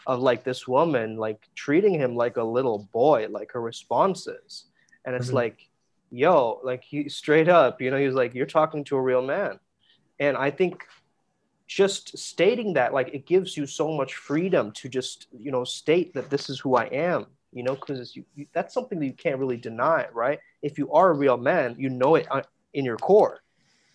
of 0.07 0.21
like 0.21 0.45
this 0.45 0.69
woman 0.69 1.17
like 1.17 1.41
treating 1.55 1.95
him 1.95 2.15
like 2.15 2.37
a 2.37 2.43
little 2.43 2.89
boy 2.93 3.27
like 3.31 3.53
her 3.53 3.61
responses. 3.61 4.65
And 5.05 5.15
it's 5.15 5.29
mm-hmm. 5.29 5.37
like 5.37 5.69
yo 6.11 6.61
like 6.63 6.85
he 6.85 7.09
straight 7.09 7.49
up 7.49 7.81
you 7.81 7.91
know 7.91 7.97
he's 7.97 8.15
like 8.15 8.35
you're 8.35 8.47
talking 8.47 8.85
to 8.85 8.97
a 8.97 9.01
real 9.01 9.23
man. 9.23 9.59
And 10.21 10.37
i 10.37 10.51
think 10.51 10.87
just 11.67 12.19
stating 12.19 12.75
that 12.75 12.93
like 12.93 13.09
it 13.15 13.25
gives 13.25 13.57
you 13.57 13.65
so 13.67 13.91
much 13.93 14.17
freedom 14.17 14.73
to 14.73 14.89
just 14.89 15.29
you 15.33 15.51
know 15.51 15.65
state 15.65 16.13
that 16.13 16.29
this 16.29 16.51
is 16.51 16.61
who 16.61 16.75
i 16.75 16.85
am 16.85 17.27
you 17.53 17.63
know, 17.63 17.75
because 17.75 18.17
that's 18.53 18.73
something 18.73 18.99
that 18.99 19.07
you 19.07 19.13
can't 19.13 19.39
really 19.39 19.57
deny, 19.57 20.07
right? 20.13 20.39
If 20.63 20.79
you 20.79 20.91
are 20.93 21.11
a 21.11 21.15
real 21.15 21.37
man, 21.37 21.77
you 21.79 21.91
know 21.91 22.15
it 22.15 22.27
uh, 22.31 22.43
in 22.73 22.85
your 22.85 22.97
core. 22.97 23.41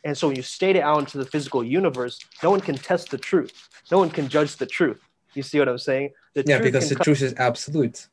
And 0.03 0.17
so 0.17 0.27
when 0.27 0.35
you 0.35 0.43
state 0.43 0.75
it 0.75 0.83
out 0.83 0.99
into 0.99 1.17
the 1.17 1.25
physical 1.25 1.63
universe, 1.63 2.19
no 2.43 2.51
one 2.51 2.61
can 2.61 2.75
test 2.75 3.09
the 3.09 3.17
truth. 3.17 3.67
No 3.91 3.97
one 3.97 4.09
can 4.09 4.29
judge 4.29 4.55
the 4.55 4.65
truth. 4.65 5.01
You 5.33 5.43
see 5.43 5.59
what 5.59 5.67
I'm 5.67 5.77
saying? 5.77 6.11
The 6.33 6.43
yeah, 6.45 6.59
because 6.59 6.89
the 6.89 6.95
come- 6.95 7.03
truth 7.03 7.21
is 7.21 7.33
absolute. 7.37 8.07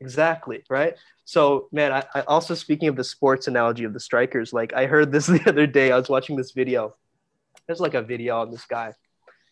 Exactly, 0.00 0.64
right? 0.68 0.94
So, 1.24 1.68
man, 1.72 1.92
I, 1.92 2.04
I, 2.14 2.20
also 2.22 2.54
speaking 2.54 2.88
of 2.88 2.96
the 2.96 3.04
sports 3.04 3.48
analogy 3.48 3.84
of 3.84 3.92
the 3.92 4.00
strikers, 4.00 4.52
like 4.52 4.72
I 4.74 4.86
heard 4.86 5.10
this 5.12 5.26
the 5.34 5.42
other 5.46 5.66
day. 5.66 5.92
I 5.92 5.96
was 5.96 6.08
watching 6.08 6.36
this 6.36 6.52
video. 6.52 6.94
There's 7.66 7.80
like 7.80 7.94
a 7.94 8.02
video 8.02 8.40
on 8.40 8.50
this 8.50 8.64
guy, 8.66 8.92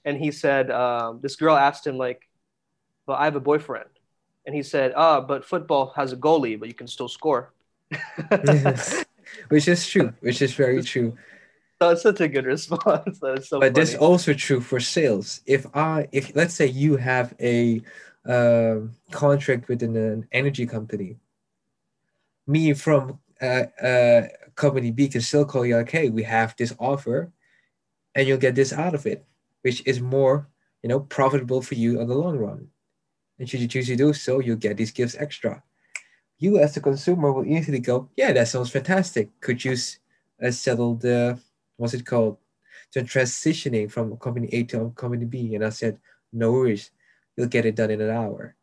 and 0.04 0.18
he 0.18 0.30
said 0.30 0.70
um, 0.70 1.20
this 1.22 1.36
girl 1.36 1.56
asked 1.56 1.86
him 1.86 1.96
like, 1.96 2.28
"Well, 3.06 3.16
I 3.16 3.24
have 3.24 3.36
a 3.36 3.40
boyfriend," 3.40 3.88
and 4.46 4.54
he 4.54 4.62
said, 4.62 4.92
"Ah, 4.96 5.20
but 5.20 5.44
football 5.44 5.92
has 5.96 6.12
a 6.12 6.16
goalie, 6.16 6.58
but 6.58 6.68
you 6.68 6.74
can 6.74 6.88
still 6.88 7.08
score." 7.08 7.52
yes. 8.30 9.04
Which 9.48 9.68
is 9.68 9.86
true. 9.86 10.12
Which 10.20 10.42
is 10.42 10.54
very 10.54 10.82
true. 10.82 11.16
That's 11.80 12.02
such 12.02 12.20
a 12.20 12.28
good 12.28 12.46
response. 12.46 13.18
That's 13.22 13.48
so. 13.48 13.60
But 13.60 13.74
this 13.74 13.94
also 13.94 14.34
true 14.34 14.60
for 14.60 14.80
sales. 14.80 15.40
If 15.46 15.66
I, 15.74 16.08
if 16.12 16.34
let's 16.36 16.54
say 16.54 16.66
you 16.66 16.96
have 16.96 17.34
a 17.40 17.82
uh, 18.26 18.76
contract 19.10 19.68
with 19.68 19.82
an, 19.82 20.28
energy 20.32 20.66
company, 20.66 21.16
me 22.46 22.72
from 22.74 23.18
uh, 23.40 23.66
uh, 23.82 24.28
company 24.54 24.90
B 24.90 25.08
can 25.08 25.20
still 25.20 25.44
call 25.44 25.66
you 25.66 25.76
like, 25.76 25.90
"Hey, 25.90 26.08
we 26.08 26.22
have 26.22 26.54
this 26.56 26.74
offer, 26.78 27.32
and 28.14 28.28
you'll 28.28 28.38
get 28.38 28.54
this 28.54 28.72
out 28.72 28.94
of 28.94 29.06
it," 29.06 29.24
which 29.62 29.82
is 29.86 30.00
more, 30.00 30.48
you 30.82 30.88
know, 30.88 31.00
profitable 31.00 31.62
for 31.62 31.74
you 31.74 32.00
on 32.00 32.06
the 32.06 32.14
long 32.14 32.38
run. 32.38 32.68
And 33.42 33.50
should 33.50 33.58
you 33.58 33.66
choose 33.66 33.88
to 33.88 33.96
do 33.96 34.12
so, 34.12 34.38
you'll 34.38 34.54
get 34.54 34.76
these 34.76 34.92
gifts 34.92 35.16
extra. 35.18 35.64
You, 36.38 36.60
as 36.60 36.74
the 36.74 36.80
consumer, 36.80 37.32
will 37.32 37.44
easily 37.44 37.80
go, 37.80 38.08
yeah, 38.16 38.32
that 38.32 38.46
sounds 38.46 38.70
fantastic. 38.70 39.30
Could 39.40 39.64
you 39.64 39.76
uh, 40.40 40.52
settle 40.52 40.94
the, 40.94 41.40
what's 41.76 41.92
it 41.92 42.06
called? 42.06 42.36
The 42.94 43.00
transitioning 43.00 43.90
from 43.90 44.16
company 44.18 44.48
A 44.52 44.62
to 44.70 44.92
company 44.94 45.24
B. 45.24 45.56
And 45.56 45.64
I 45.64 45.70
said, 45.70 45.98
no 46.32 46.52
worries, 46.52 46.92
you'll 47.36 47.48
get 47.48 47.66
it 47.66 47.74
done 47.74 47.90
in 47.90 48.00
an 48.00 48.10
hour. 48.10 48.54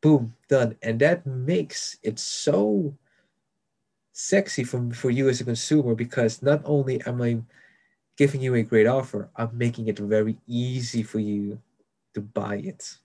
Boom, 0.00 0.32
done. 0.48 0.76
And 0.80 1.00
that 1.00 1.26
makes 1.26 1.98
it 2.04 2.20
so 2.20 2.96
sexy 4.12 4.62
for, 4.62 4.92
for 4.92 5.10
you 5.10 5.28
as 5.28 5.40
a 5.40 5.44
consumer 5.44 5.96
because 5.96 6.40
not 6.40 6.62
only 6.64 7.02
am 7.02 7.20
I 7.20 7.40
giving 8.16 8.42
you 8.42 8.54
a 8.54 8.62
great 8.62 8.86
offer, 8.86 9.28
I'm 9.34 9.58
making 9.58 9.88
it 9.88 9.98
very 9.98 10.38
easy 10.46 11.02
for 11.02 11.18
you 11.18 11.58
to 12.14 12.20
buy 12.20 12.58
it. 12.58 12.96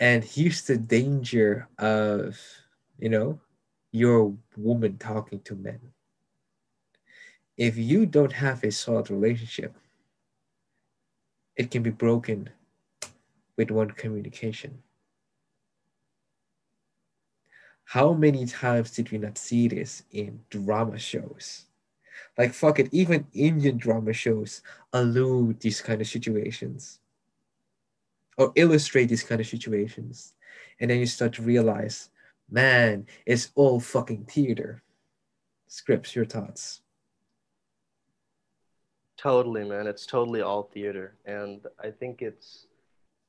And 0.00 0.24
here's 0.24 0.62
the 0.62 0.76
danger 0.76 1.68
of, 1.78 2.38
you 2.98 3.08
know, 3.08 3.40
your 3.92 4.34
woman 4.56 4.98
talking 4.98 5.40
to 5.40 5.54
men. 5.54 5.80
If 7.56 7.76
you 7.76 8.06
don't 8.06 8.32
have 8.32 8.64
a 8.64 8.72
solid 8.72 9.10
relationship, 9.10 9.76
it 11.56 11.70
can 11.70 11.84
be 11.84 11.90
broken 11.90 12.50
with 13.56 13.70
one 13.70 13.92
communication. 13.92 14.82
How 17.84 18.12
many 18.12 18.46
times 18.46 18.90
did 18.90 19.12
we 19.12 19.18
not 19.18 19.38
see 19.38 19.68
this 19.68 20.02
in 20.10 20.40
drama 20.50 20.98
shows? 20.98 21.66
Like, 22.36 22.52
fuck 22.52 22.80
it, 22.80 22.88
even 22.92 23.26
Indian 23.32 23.78
drama 23.78 24.12
shows 24.12 24.62
allude 24.92 25.60
these 25.60 25.80
kind 25.80 26.00
of 26.00 26.08
situations 26.08 26.98
or 28.36 28.52
illustrate 28.56 29.06
these 29.06 29.22
kind 29.22 29.40
of 29.40 29.46
situations. 29.46 30.34
And 30.80 30.90
then 30.90 30.98
you 30.98 31.06
start 31.06 31.32
to 31.34 31.42
realize, 31.42 32.10
man, 32.50 33.06
it's 33.26 33.50
all 33.54 33.80
fucking 33.80 34.24
theater. 34.24 34.82
Scripts, 35.66 36.14
your 36.14 36.24
thoughts. 36.24 36.80
Totally, 39.16 39.64
man. 39.64 39.86
It's 39.86 40.06
totally 40.06 40.42
all 40.42 40.64
theater. 40.74 41.16
And 41.24 41.60
I 41.82 41.90
think 41.90 42.20
it's 42.20 42.66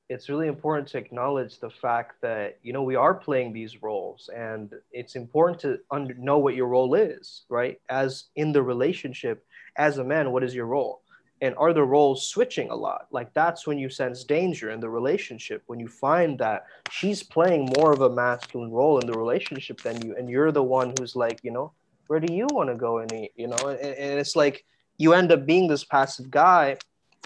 it's 0.08 0.30
really 0.30 0.48
important 0.48 0.88
to 0.88 0.98
acknowledge 0.98 1.60
the 1.60 1.70
fact 1.70 2.22
that 2.22 2.60
you 2.62 2.72
know 2.74 2.84
we 2.84 2.96
are 2.96 3.14
playing 3.14 3.52
these 3.52 3.82
roles 3.82 4.30
and 4.36 4.74
it's 4.92 5.16
important 5.16 5.60
to 5.60 5.80
under, 5.90 6.14
know 6.16 6.38
what 6.38 6.56
your 6.56 6.68
role 6.68 6.94
is 6.94 7.44
right 7.50 7.80
as 7.90 8.26
in 8.36 8.52
the 8.52 8.62
relationship 8.62 9.46
as 9.78 9.98
a 9.98 10.04
man 10.04 10.32
what 10.32 10.44
is 10.44 10.54
your 10.54 10.68
role 10.68 11.02
and 11.42 11.54
are 11.58 11.74
the 11.74 11.84
roles 11.84 12.28
switching 12.28 12.70
a 12.70 12.76
lot? 12.76 13.08
Like 13.12 13.34
that's 13.34 13.68
when 13.68 13.78
you 13.78 13.90
sense 13.90 14.24
danger 14.24 14.72
in 14.72 14.80
the 14.80 14.90
relationship 14.90 15.64
when 15.68 15.80
you 15.80 15.88
find 15.88 16.40
that 16.40 16.66
she's 16.90 17.24
playing 17.24 17.72
more 17.78 17.92
of 17.92 18.02
a 18.02 18.10
masculine 18.10 18.72
role 18.72 19.00
in 19.00 19.08
the 19.08 19.18
relationship 19.18 19.82
than 19.82 20.02
you 20.02 20.16
and 20.16 20.30
you're 20.30 20.52
the 20.52 20.64
one 20.64 20.94
who's 20.98 21.16
like 21.16 21.40
you 21.44 21.52
know 21.52 21.72
where 22.08 22.20
do 22.20 22.32
you 22.34 22.48
want 22.52 22.70
to 22.70 22.76
go 22.76 23.00
and 23.00 23.12
eat? 23.12 23.34
You 23.36 23.48
know 23.48 23.68
and, 23.68 23.80
and 23.80 24.20
it's 24.20 24.36
like 24.36 24.66
you 24.98 25.14
end 25.14 25.32
up 25.32 25.46
being 25.46 25.68
this 25.68 25.84
passive 25.84 26.32
guy 26.32 26.78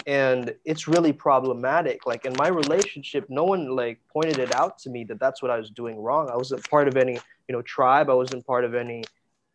and 0.08 0.56
it's 0.65 0.88
really 0.88 1.13
problematic. 1.13 2.08
Like 2.08 2.26
in 2.26 2.34
my 2.38 2.48
relationship 2.48 3.26
no 3.30 3.43
one 3.43 3.76
like 3.76 4.00
pointed 4.12 4.39
it 4.39 4.56
out 4.56 4.80
to 4.80 4.89
me 4.89 5.04
that 5.04 5.19
that's 5.19 5.41
what 5.41 5.52
i 5.52 5.58
was 5.58 5.69
doing 5.69 6.02
wrong. 6.02 6.30
I 6.30 6.36
wasn't 6.36 6.67
part 6.69 6.88
of 6.88 6.98
any 6.98 7.19
you 7.48 7.54
know 7.54 7.62
tribe. 7.62 8.10
I 8.10 8.15
wasn't 8.15 8.45
part 8.45 8.65
of 8.65 8.74
any 8.74 9.04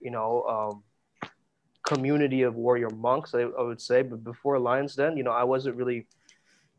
you 0.01 0.13
know 0.13 0.43
um, 0.43 0.83
community 1.85 2.43
of 2.43 2.57
warrior 2.57 2.91
monks, 2.91 3.35
I, 3.35 3.43
I 3.43 3.63
would 3.63 3.81
say. 3.81 4.03
But 4.03 4.25
before 4.25 4.59
Lions 4.59 4.95
Den, 4.97 5.17
you 5.17 5.23
know, 5.23 5.33
I 5.33 5.45
wasn't 5.45 5.77
really 5.77 6.07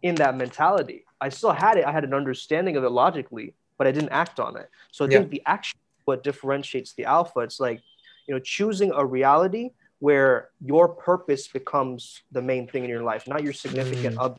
in 0.02 0.16
that 0.16 0.36
mentality. 0.36 1.06
I 1.22 1.30
still 1.30 1.52
had 1.52 1.78
it. 1.78 1.86
I 1.86 1.92
had 1.92 2.04
an 2.04 2.14
understanding 2.14 2.76
of 2.76 2.84
it 2.84 2.90
logically, 2.90 3.54
but 3.78 3.88
I 3.88 3.92
didn't 3.92 4.10
act 4.10 4.40
on 4.40 4.58
it. 4.58 4.70
So 4.92 5.06
I 5.06 5.10
yeah. 5.10 5.20
think 5.20 5.32
the 5.32 5.44
action 5.46 5.80
what 6.06 6.24
differentiates 6.24 6.94
the 6.94 7.06
alpha. 7.06 7.40
It's 7.40 7.60
like 7.60 7.82
you 8.28 8.34
know 8.34 8.40
choosing 8.40 8.92
a 8.94 9.06
reality 9.06 9.72
where 10.00 10.50
your 10.62 10.90
purpose 10.90 11.48
becomes 11.48 12.22
the 12.32 12.42
main 12.42 12.68
thing 12.68 12.84
in 12.84 12.90
your 12.90 13.04
life 13.04 13.28
not 13.28 13.44
your 13.44 13.54
significant 13.54 14.16
mm. 14.16 14.24
other 14.24 14.38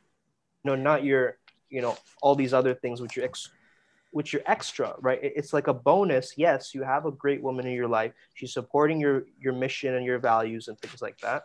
you 0.64 0.70
know 0.70 0.76
not 0.76 1.04
your 1.04 1.38
you 1.70 1.80
know 1.80 1.96
all 2.22 2.34
these 2.34 2.52
other 2.52 2.74
things 2.74 3.00
which 3.00 3.16
are 3.18 3.24
ex- 3.24 3.50
which 4.16 4.32
you're 4.32 4.46
extra 4.46 4.94
right? 5.00 5.18
It's 5.22 5.52
like 5.52 5.68
a 5.68 5.74
bonus. 5.74 6.26
Yes 6.36 6.74
you 6.74 6.82
have 6.82 7.04
a 7.06 7.12
great 7.24 7.42
woman 7.42 7.66
in 7.66 7.74
your 7.74 7.88
life. 7.88 8.12
She's 8.34 8.52
supporting 8.52 8.98
your 9.04 9.16
your 9.44 9.54
mission 9.64 9.94
and 9.96 10.04
your 10.10 10.18
values 10.18 10.68
and 10.68 10.78
things 10.80 11.00
like 11.06 11.18
that. 11.26 11.42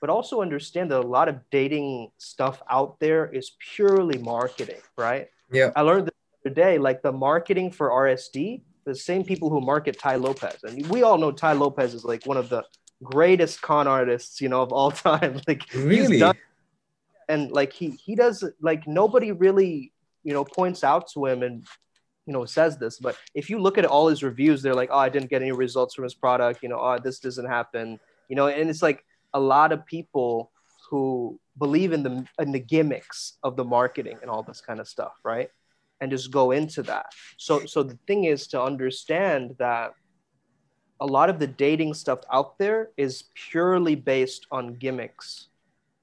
But 0.00 0.10
also 0.10 0.42
understand 0.42 0.90
that 0.90 1.00
a 1.00 1.12
lot 1.18 1.28
of 1.28 1.36
dating 1.50 2.10
stuff 2.18 2.62
out 2.70 3.00
there 3.00 3.22
is 3.38 3.46
purely 3.74 4.18
marketing 4.18 4.82
right? 4.96 5.28
Yeah. 5.50 5.70
I 5.76 5.82
learned 5.82 6.08
the 6.08 6.12
other 6.44 6.54
day 6.54 6.78
like 6.78 7.02
the 7.02 7.12
marketing 7.12 7.70
for 7.70 7.86
rsd 7.90 8.62
the 8.88 8.94
same 8.94 9.22
people 9.22 9.50
who 9.50 9.60
market 9.60 9.98
Tai 9.98 10.16
Lopez. 10.16 10.64
And 10.64 10.86
we 10.86 11.02
all 11.02 11.18
know 11.18 11.30
Tai 11.30 11.52
Lopez 11.52 11.94
is 11.94 12.04
like 12.04 12.24
one 12.24 12.38
of 12.38 12.48
the 12.48 12.64
greatest 13.02 13.60
con 13.60 13.86
artists, 13.86 14.40
you 14.40 14.48
know, 14.48 14.62
of 14.62 14.72
all 14.72 14.90
time. 15.08 15.40
Like 15.46 15.62
really, 15.74 16.18
done, 16.18 16.36
and 17.28 17.52
like 17.52 17.72
he 17.72 17.90
he 17.90 18.14
does 18.14 18.44
like 18.60 18.88
nobody 18.88 19.30
really 19.32 19.92
you 20.24 20.32
know 20.32 20.44
points 20.44 20.82
out 20.82 21.08
to 21.12 21.26
him 21.26 21.42
and 21.42 21.66
you 22.28 22.34
know 22.34 22.44
says 22.44 22.76
this. 22.76 22.98
But 22.98 23.16
if 23.34 23.48
you 23.48 23.58
look 23.58 23.78
at 23.78 23.86
all 23.86 24.06
his 24.08 24.22
reviews, 24.22 24.60
they're 24.60 24.74
like, 24.74 24.90
oh, 24.92 24.98
I 24.98 25.08
didn't 25.08 25.30
get 25.30 25.40
any 25.40 25.50
results 25.50 25.94
from 25.94 26.04
his 26.04 26.14
product. 26.14 26.62
You 26.62 26.68
know, 26.68 26.78
oh, 26.78 26.98
this 27.02 27.18
doesn't 27.18 27.46
happen. 27.46 27.98
You 28.28 28.36
know, 28.36 28.48
and 28.48 28.68
it's 28.68 28.82
like 28.82 29.02
a 29.32 29.40
lot 29.40 29.72
of 29.72 29.86
people 29.86 30.52
who 30.90 31.40
believe 31.56 31.92
in 31.92 32.02
the 32.02 32.26
in 32.38 32.52
the 32.52 32.60
gimmicks 32.60 33.38
of 33.42 33.56
the 33.56 33.64
marketing 33.64 34.18
and 34.20 34.30
all 34.30 34.42
this 34.42 34.60
kind 34.60 34.78
of 34.78 34.86
stuff, 34.86 35.14
right? 35.24 35.48
And 36.00 36.10
just 36.10 36.30
go 36.30 36.50
into 36.50 36.82
that. 36.82 37.06
So 37.38 37.64
so 37.64 37.82
the 37.82 37.98
thing 38.06 38.24
is 38.24 38.46
to 38.48 38.62
understand 38.62 39.56
that 39.58 39.94
a 41.00 41.06
lot 41.06 41.30
of 41.30 41.38
the 41.38 41.46
dating 41.46 41.94
stuff 41.94 42.20
out 42.30 42.58
there 42.58 42.90
is 42.96 43.24
purely 43.34 43.94
based 43.94 44.46
on 44.50 44.74
gimmicks. 44.74 45.46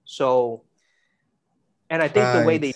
So, 0.05 0.63
and 1.89 2.01
I 2.01 2.07
think 2.07 2.25
right. 2.25 2.39
the 2.39 2.47
way 2.47 2.57
they 2.57 2.73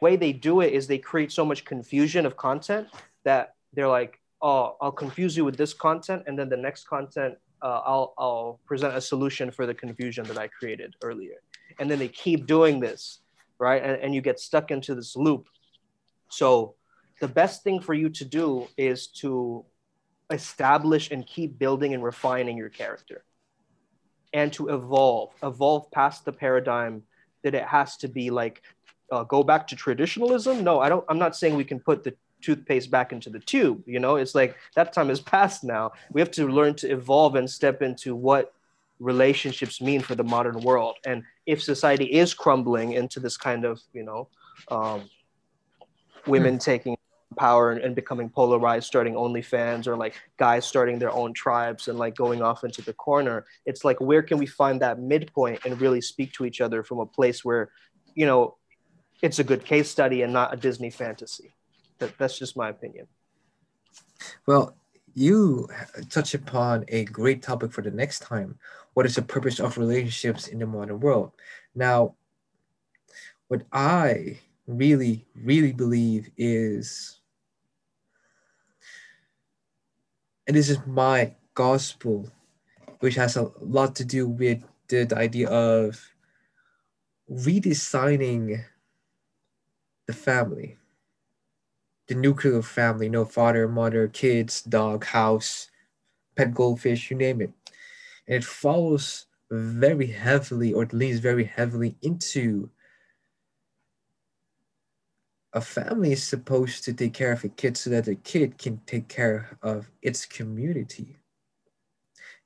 way 0.00 0.16
they 0.16 0.32
do 0.32 0.60
it 0.60 0.72
is 0.72 0.86
they 0.86 0.98
create 0.98 1.32
so 1.32 1.44
much 1.44 1.64
confusion 1.64 2.26
of 2.26 2.36
content 2.36 2.88
that 3.24 3.54
they're 3.72 3.88
like, 3.88 4.20
oh, 4.40 4.76
I'll 4.80 4.92
confuse 4.92 5.36
you 5.36 5.44
with 5.44 5.56
this 5.56 5.74
content, 5.74 6.22
and 6.26 6.38
then 6.38 6.48
the 6.48 6.56
next 6.56 6.86
content, 6.86 7.36
uh, 7.62 7.80
I'll 7.84 8.14
I'll 8.18 8.60
present 8.66 8.96
a 8.96 9.00
solution 9.00 9.50
for 9.50 9.66
the 9.66 9.74
confusion 9.74 10.24
that 10.24 10.38
I 10.38 10.48
created 10.48 10.94
earlier, 11.02 11.42
and 11.78 11.90
then 11.90 11.98
they 11.98 12.08
keep 12.08 12.46
doing 12.46 12.80
this, 12.80 13.20
right? 13.58 13.82
And, 13.82 14.00
and 14.00 14.14
you 14.14 14.20
get 14.20 14.38
stuck 14.38 14.70
into 14.70 14.94
this 14.94 15.16
loop. 15.16 15.48
So, 16.30 16.74
the 17.20 17.28
best 17.28 17.64
thing 17.64 17.80
for 17.80 17.94
you 17.94 18.10
to 18.10 18.24
do 18.24 18.68
is 18.76 19.08
to 19.22 19.64
establish 20.30 21.10
and 21.10 21.26
keep 21.26 21.58
building 21.58 21.94
and 21.94 22.04
refining 22.04 22.56
your 22.56 22.68
character 22.68 23.24
and 24.32 24.52
to 24.52 24.68
evolve 24.68 25.30
evolve 25.42 25.90
past 25.90 26.24
the 26.24 26.32
paradigm 26.32 27.02
that 27.42 27.54
it 27.54 27.64
has 27.64 27.96
to 27.96 28.08
be 28.08 28.30
like 28.30 28.62
uh, 29.10 29.24
go 29.24 29.42
back 29.42 29.66
to 29.66 29.76
traditionalism 29.76 30.62
no 30.62 30.80
i 30.80 30.88
don't 30.88 31.04
i'm 31.08 31.18
not 31.18 31.36
saying 31.36 31.54
we 31.54 31.64
can 31.64 31.80
put 31.80 32.04
the 32.04 32.14
toothpaste 32.40 32.90
back 32.90 33.12
into 33.12 33.30
the 33.30 33.38
tube 33.40 33.82
you 33.86 33.98
know 33.98 34.16
it's 34.16 34.34
like 34.34 34.56
that 34.74 34.92
time 34.92 35.10
is 35.10 35.20
past 35.34 35.64
now 35.64 35.90
we 36.12 36.20
have 36.20 36.30
to 36.30 36.48
learn 36.48 36.74
to 36.74 36.90
evolve 36.90 37.34
and 37.34 37.48
step 37.48 37.82
into 37.82 38.14
what 38.14 38.52
relationships 39.00 39.80
mean 39.80 40.00
for 40.00 40.14
the 40.14 40.24
modern 40.24 40.60
world 40.60 40.96
and 41.06 41.22
if 41.46 41.62
society 41.62 42.04
is 42.04 42.34
crumbling 42.34 42.92
into 42.92 43.20
this 43.20 43.36
kind 43.36 43.64
of 43.64 43.80
you 43.92 44.02
know 44.02 44.28
um, 44.70 45.08
women 46.26 46.54
hmm. 46.54 46.58
taking 46.58 46.96
power 47.36 47.70
and, 47.70 47.80
and 47.80 47.94
becoming 47.94 48.28
polarized, 48.28 48.86
starting 48.86 49.14
OnlyFans 49.14 49.86
or 49.86 49.96
like 49.96 50.14
guys 50.36 50.66
starting 50.66 50.98
their 50.98 51.12
own 51.12 51.32
tribes 51.32 51.88
and 51.88 51.98
like 51.98 52.14
going 52.14 52.42
off 52.42 52.64
into 52.64 52.82
the 52.82 52.92
corner. 52.92 53.46
It's 53.64 53.84
like 53.84 54.00
where 54.00 54.22
can 54.22 54.36
we 54.36 54.46
find 54.46 54.80
that 54.82 54.98
midpoint 54.98 55.64
and 55.64 55.80
really 55.80 56.00
speak 56.00 56.32
to 56.34 56.44
each 56.44 56.60
other 56.60 56.82
from 56.82 56.98
a 56.98 57.06
place 57.06 57.44
where, 57.44 57.70
you 58.14 58.26
know, 58.26 58.56
it's 59.22 59.38
a 59.38 59.44
good 59.44 59.64
case 59.64 59.90
study 59.90 60.22
and 60.22 60.32
not 60.32 60.54
a 60.54 60.56
Disney 60.56 60.90
fantasy. 60.90 61.54
That, 61.98 62.16
that's 62.18 62.38
just 62.38 62.56
my 62.56 62.68
opinion. 62.68 63.06
Well, 64.46 64.76
you 65.14 65.68
touch 66.10 66.34
upon 66.34 66.84
a 66.88 67.04
great 67.06 67.42
topic 67.42 67.72
for 67.72 67.82
the 67.82 67.90
next 67.90 68.20
time. 68.20 68.58
What 68.94 69.06
is 69.06 69.16
the 69.16 69.22
purpose 69.22 69.58
of 69.58 69.78
relationships 69.78 70.48
in 70.48 70.58
the 70.58 70.66
modern 70.66 71.00
world? 71.00 71.32
Now, 71.74 72.14
what 73.48 73.62
I 73.72 74.38
really, 74.66 75.26
really 75.34 75.72
believe 75.72 76.30
is 76.36 77.18
and 80.48 80.56
this 80.56 80.70
is 80.70 80.78
my 80.86 81.34
gospel, 81.52 82.30
which 83.00 83.14
has 83.16 83.36
a 83.36 83.52
lot 83.60 83.94
to 83.96 84.04
do 84.04 84.26
with 84.26 84.64
the, 84.88 85.04
the 85.04 85.16
idea 85.16 85.46
of 85.50 86.00
redesigning 87.30 88.64
the 90.08 90.14
family, 90.14 90.76
the 92.08 92.14
nuclear 92.14 92.62
family, 92.62 93.08
no 93.08 93.24
father, 93.24 93.68
mother, 93.68 94.08
kids, 94.08 94.62
dog, 94.62 95.04
house, 95.04 95.70
pet 96.34 96.54
goldfish, 96.54 97.10
you 97.10 97.16
name 97.16 97.42
it. 97.42 97.52
And 98.26 98.36
it 98.36 98.44
follows 98.44 99.26
very 99.50 100.06
heavily, 100.06 100.72
or 100.72 100.82
at 100.82 100.94
least 100.94 101.22
very 101.22 101.44
heavily, 101.44 101.96
into 102.02 102.70
a 105.52 105.60
family 105.60 106.12
is 106.12 106.22
supposed 106.22 106.84
to 106.84 106.92
take 106.92 107.14
care 107.14 107.32
of 107.32 107.44
a 107.44 107.48
kid 107.48 107.76
so 107.76 107.90
that 107.90 108.04
the 108.06 108.14
kid 108.14 108.58
can 108.58 108.80
take 108.86 109.08
care 109.08 109.58
of 109.62 109.90
its 110.02 110.26
community. 110.26 111.16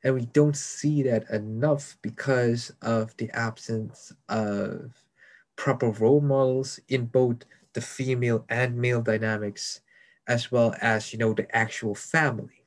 And 0.04 0.14
we 0.14 0.26
don't 0.26 0.56
see 0.56 1.02
that 1.04 1.30
enough 1.30 1.96
because 2.02 2.72
of 2.82 3.16
the 3.16 3.30
absence 3.30 4.12
of 4.28 4.92
proper 5.56 5.90
role 5.90 6.20
models 6.20 6.80
in 6.88 7.06
both 7.06 7.44
the 7.72 7.80
female 7.80 8.44
and 8.48 8.76
male 8.76 9.02
dynamics, 9.02 9.80
as 10.26 10.50
well 10.52 10.74
as, 10.80 11.12
you 11.12 11.18
know, 11.18 11.32
the 11.32 11.54
actual 11.54 11.94
family. 11.94 12.64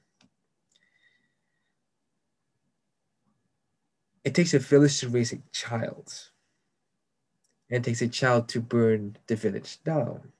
It 4.23 4.33
takes 4.33 4.53
a 4.53 4.59
village 4.59 4.99
to 5.01 5.09
raise 5.09 5.33
a 5.33 5.41
child 5.51 6.11
and 7.69 7.83
takes 7.83 8.01
a 8.01 8.07
child 8.07 8.49
to 8.49 8.61
burn 8.61 9.17
the 9.27 9.35
village 9.35 9.83
down. 9.83 10.31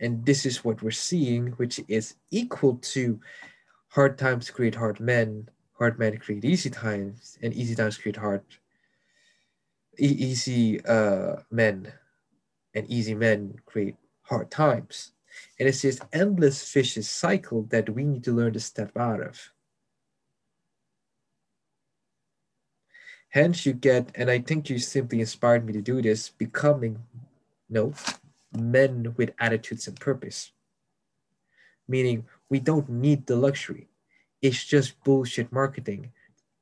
And 0.00 0.26
this 0.26 0.44
is 0.44 0.62
what 0.62 0.82
we're 0.82 0.90
seeing, 0.90 1.48
which 1.52 1.80
is 1.88 2.16
equal 2.30 2.76
to 2.76 3.18
hard 3.88 4.18
times 4.18 4.50
create 4.50 4.74
hard 4.74 5.00
men, 5.00 5.48
hard 5.78 5.98
men 5.98 6.18
create 6.18 6.44
easy 6.44 6.68
times, 6.68 7.38
and 7.42 7.54
easy 7.54 7.74
times 7.74 7.96
create 7.96 8.16
hard 8.16 8.42
easy 9.98 10.84
uh, 10.84 11.36
men, 11.50 11.92
and 12.74 12.88
easy 12.90 13.14
men 13.14 13.54
create 13.66 13.96
hard 14.22 14.50
times. 14.50 15.12
And 15.58 15.68
it's 15.68 15.82
this 15.82 16.00
endless 16.12 16.72
vicious 16.72 17.08
cycle 17.08 17.62
that 17.70 17.90
we 17.90 18.04
need 18.04 18.24
to 18.24 18.32
learn 18.32 18.52
to 18.54 18.60
step 18.60 18.96
out 18.96 19.20
of. 19.20 19.52
Hence, 23.30 23.66
you 23.66 23.72
get, 23.74 24.10
and 24.14 24.30
I 24.30 24.38
think 24.38 24.70
you 24.70 24.78
simply 24.78 25.20
inspired 25.20 25.66
me 25.66 25.72
to 25.74 25.82
do 25.82 26.00
this, 26.00 26.30
becoming, 26.30 27.00
no, 27.68 27.92
men 28.56 29.14
with 29.16 29.34
attitudes 29.38 29.86
and 29.86 29.98
purpose. 30.00 30.52
Meaning, 31.88 32.24
we 32.48 32.60
don't 32.60 32.88
need 32.88 33.26
the 33.26 33.36
luxury. 33.36 33.88
It's 34.40 34.64
just 34.64 35.02
bullshit 35.04 35.52
marketing. 35.52 36.12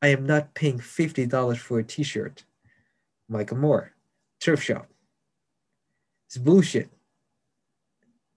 I 0.02 0.08
am 0.08 0.26
not 0.26 0.54
paying 0.54 0.78
$50 0.78 1.58
for 1.58 1.78
a 1.78 1.84
t 1.84 2.02
shirt. 2.02 2.44
Michael 3.28 3.58
Moore, 3.58 3.92
Turf 4.40 4.62
Shop. 4.62 4.88
It's 6.26 6.38
bullshit. 6.38 6.90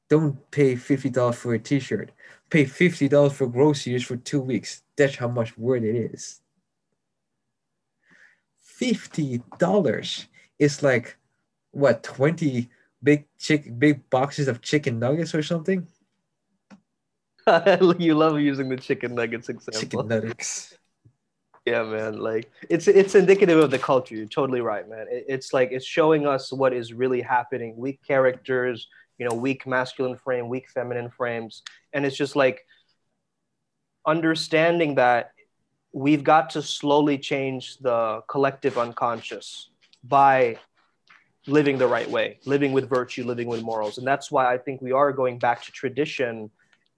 Don't 0.09 0.49
pay 0.51 0.75
$50 0.75 1.35
for 1.35 1.53
a 1.53 1.59
t 1.59 1.79
shirt. 1.79 2.11
Pay 2.49 2.65
$50 2.65 3.31
for 3.31 3.47
groceries 3.47 4.03
for 4.03 4.15
two 4.15 4.39
weeks. 4.39 4.83
That's 4.95 5.15
how 5.15 5.27
much 5.27 5.57
worth 5.57 5.83
it 5.83 6.13
is. 6.13 6.41
$50 8.79 10.27
is 10.59 10.83
like 10.83 11.17
what 11.71 12.03
20 12.03 12.69
big 13.03 13.25
chick 13.37 13.77
big 13.77 14.09
boxes 14.09 14.47
of 14.47 14.61
chicken 14.61 14.99
nuggets 14.99 15.35
or 15.35 15.43
something 15.43 15.87
you 17.99 18.15
love 18.15 18.39
using 18.39 18.67
the 18.69 18.77
chicken 18.77 19.13
nuggets 19.13 19.49
example 19.49 19.79
chicken 19.79 20.07
nuggets 20.07 20.75
yeah 21.67 21.83
man 21.83 22.17
like 22.17 22.49
it's 22.69 22.87
it's 22.87 23.13
indicative 23.13 23.59
of 23.59 23.71
the 23.71 23.79
culture. 23.79 24.15
You're 24.15 24.25
totally 24.25 24.61
right 24.61 24.87
man. 24.87 25.07
It, 25.09 25.25
it's 25.27 25.51
like 25.51 25.69
it's 25.71 25.85
showing 25.85 26.25
us 26.25 26.51
what 26.51 26.73
is 26.73 26.93
really 26.93 27.21
happening. 27.21 27.75
Weak 27.75 27.99
characters 28.07 28.87
you 29.17 29.27
know 29.27 29.35
weak 29.35 29.67
masculine 29.67 30.17
frame 30.17 30.47
weak 30.47 30.69
feminine 30.69 31.09
frames. 31.09 31.63
And 31.93 32.05
it's 32.05 32.15
just 32.15 32.35
like 32.35 32.65
understanding 34.05 34.95
that 34.95 35.31
we've 35.91 36.23
got 36.23 36.51
to 36.51 36.61
slowly 36.61 37.17
change 37.17 37.77
the 37.79 38.21
collective 38.29 38.77
unconscious 38.77 39.69
by 40.03 40.57
living 41.47 41.77
the 41.77 41.87
right 41.87 42.09
way 42.09 42.39
living 42.45 42.71
with 42.71 42.87
virtue 42.87 43.25
living 43.25 43.47
with 43.49 43.61
morals. 43.61 43.97
And 43.97 44.07
that's 44.07 44.31
why 44.31 44.53
i 44.53 44.57
think 44.57 44.81
we 44.81 44.93
are 44.93 45.11
going 45.11 45.37
back 45.37 45.63
to 45.65 45.71
tradition 45.71 46.49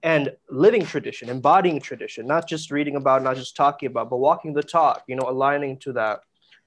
and 0.02 0.32
living 0.50 0.86
tradition, 0.86 1.30
embodying 1.30 1.80
tradition, 1.80 2.26
not 2.26 2.48
just 2.48 2.72
reading 2.72 2.96
about, 2.96 3.22
not 3.22 3.36
just 3.36 3.56
talking 3.56 3.88
about, 3.88 4.10
but 4.10 4.18
walking 4.18 4.54
the 4.54 4.64
talk, 4.64 5.04
you 5.08 5.16
know, 5.16 5.28
aligning 5.28 5.78
to 5.80 5.94
that 5.94 6.22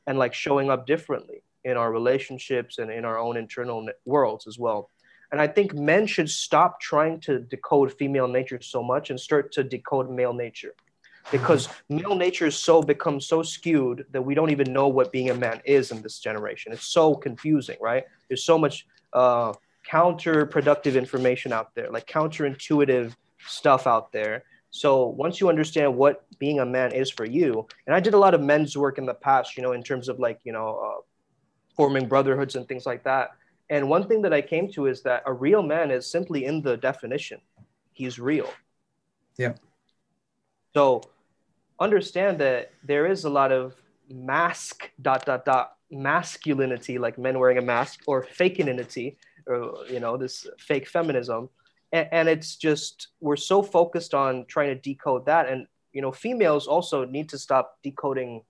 and 0.06 0.18
like 0.18 0.34
showing 0.34 0.70
up 0.70 0.86
differently 0.86 1.42
in 1.64 1.76
our 1.76 1.90
relationships 1.92 2.78
and 2.78 2.90
in 2.90 3.04
our 3.04 3.18
own 3.18 3.36
internal 3.36 3.88
worlds 4.04 4.46
as 4.46 4.58
well. 4.58 4.90
And 5.30 5.40
I 5.40 5.46
think 5.46 5.72
men 5.72 6.06
should 6.06 6.28
stop 6.28 6.78
trying 6.78 7.20
to 7.20 7.38
decode 7.38 7.92
female 7.94 8.28
nature 8.28 8.60
so 8.60 8.82
much 8.82 9.08
and 9.08 9.18
start 9.18 9.50
to 9.52 9.64
decode 9.64 10.10
male 10.10 10.34
nature. 10.34 10.74
Because 11.30 11.68
male 11.88 12.16
nature 12.16 12.46
is 12.46 12.56
so 12.56 12.82
become 12.82 13.20
so 13.20 13.42
skewed 13.42 14.04
that 14.10 14.20
we 14.20 14.34
don't 14.34 14.50
even 14.50 14.72
know 14.72 14.88
what 14.88 15.12
being 15.12 15.30
a 15.30 15.34
man 15.34 15.62
is 15.64 15.90
in 15.90 16.02
this 16.02 16.18
generation. 16.18 16.72
It's 16.72 16.88
so 16.88 17.14
confusing, 17.14 17.76
right? 17.80 18.04
There's 18.28 18.44
so 18.44 18.58
much 18.58 18.86
uh, 19.12 19.54
counterproductive 19.88 20.96
information 20.96 21.52
out 21.52 21.74
there, 21.74 21.90
like 21.90 22.06
counterintuitive 22.06 23.14
stuff 23.46 23.86
out 23.86 24.12
there. 24.12 24.44
So 24.70 25.06
once 25.06 25.40
you 25.40 25.48
understand 25.48 25.94
what 25.94 26.24
being 26.38 26.60
a 26.60 26.66
man 26.66 26.92
is 26.92 27.10
for 27.10 27.26
you, 27.26 27.66
and 27.86 27.94
I 27.94 28.00
did 28.00 28.14
a 28.14 28.18
lot 28.18 28.32
of 28.32 28.40
men's 28.40 28.76
work 28.76 28.96
in 28.96 29.04
the 29.04 29.14
past, 29.14 29.56
you 29.56 29.62
know, 29.62 29.72
in 29.72 29.82
terms 29.82 30.08
of 30.08 30.18
like, 30.18 30.40
you 30.44 30.52
know, 30.52 30.80
uh, 30.82 31.00
forming 31.76 32.08
brotherhoods 32.08 32.56
and 32.56 32.66
things 32.66 32.86
like 32.86 33.04
that. 33.04 33.30
And 33.68 33.88
one 33.88 34.06
thing 34.08 34.22
that 34.22 34.32
I 34.32 34.40
came 34.40 34.70
to 34.72 34.86
is 34.86 35.02
that 35.02 35.22
a 35.26 35.32
real 35.32 35.62
man 35.62 35.90
is 35.90 36.10
simply 36.10 36.44
in 36.44 36.62
the 36.62 36.76
definition. 36.76 37.40
He's 37.92 38.18
real. 38.18 38.50
Yeah. 39.38 39.54
So 40.74 41.02
understand 41.78 42.38
that 42.38 42.72
there 42.82 43.06
is 43.06 43.24
a 43.24 43.30
lot 43.30 43.52
of 43.52 43.74
mask 44.08 44.90
dot 45.00 45.24
dot 45.26 45.44
dot 45.44 45.76
masculinity, 45.90 46.98
like 46.98 47.18
men 47.18 47.38
wearing 47.38 47.58
a 47.58 47.62
mask, 47.62 48.00
or 48.06 48.24
fakeninity, 48.24 49.16
or 49.46 49.74
you 49.88 50.00
know, 50.00 50.16
this 50.16 50.46
fake 50.58 50.88
feminism 50.88 51.50
and, 51.92 52.08
and 52.10 52.28
it's 52.28 52.56
just 52.56 53.08
we're 53.20 53.36
so 53.36 53.62
focused 53.62 54.14
on 54.14 54.46
trying 54.46 54.68
to 54.68 54.74
decode 54.74 55.26
that. 55.26 55.48
And 55.48 55.66
you 55.92 56.02
know 56.02 56.10
females 56.10 56.66
also 56.66 57.04
need 57.04 57.28
to 57.30 57.38
stop 57.38 57.78
decoding 57.82 58.42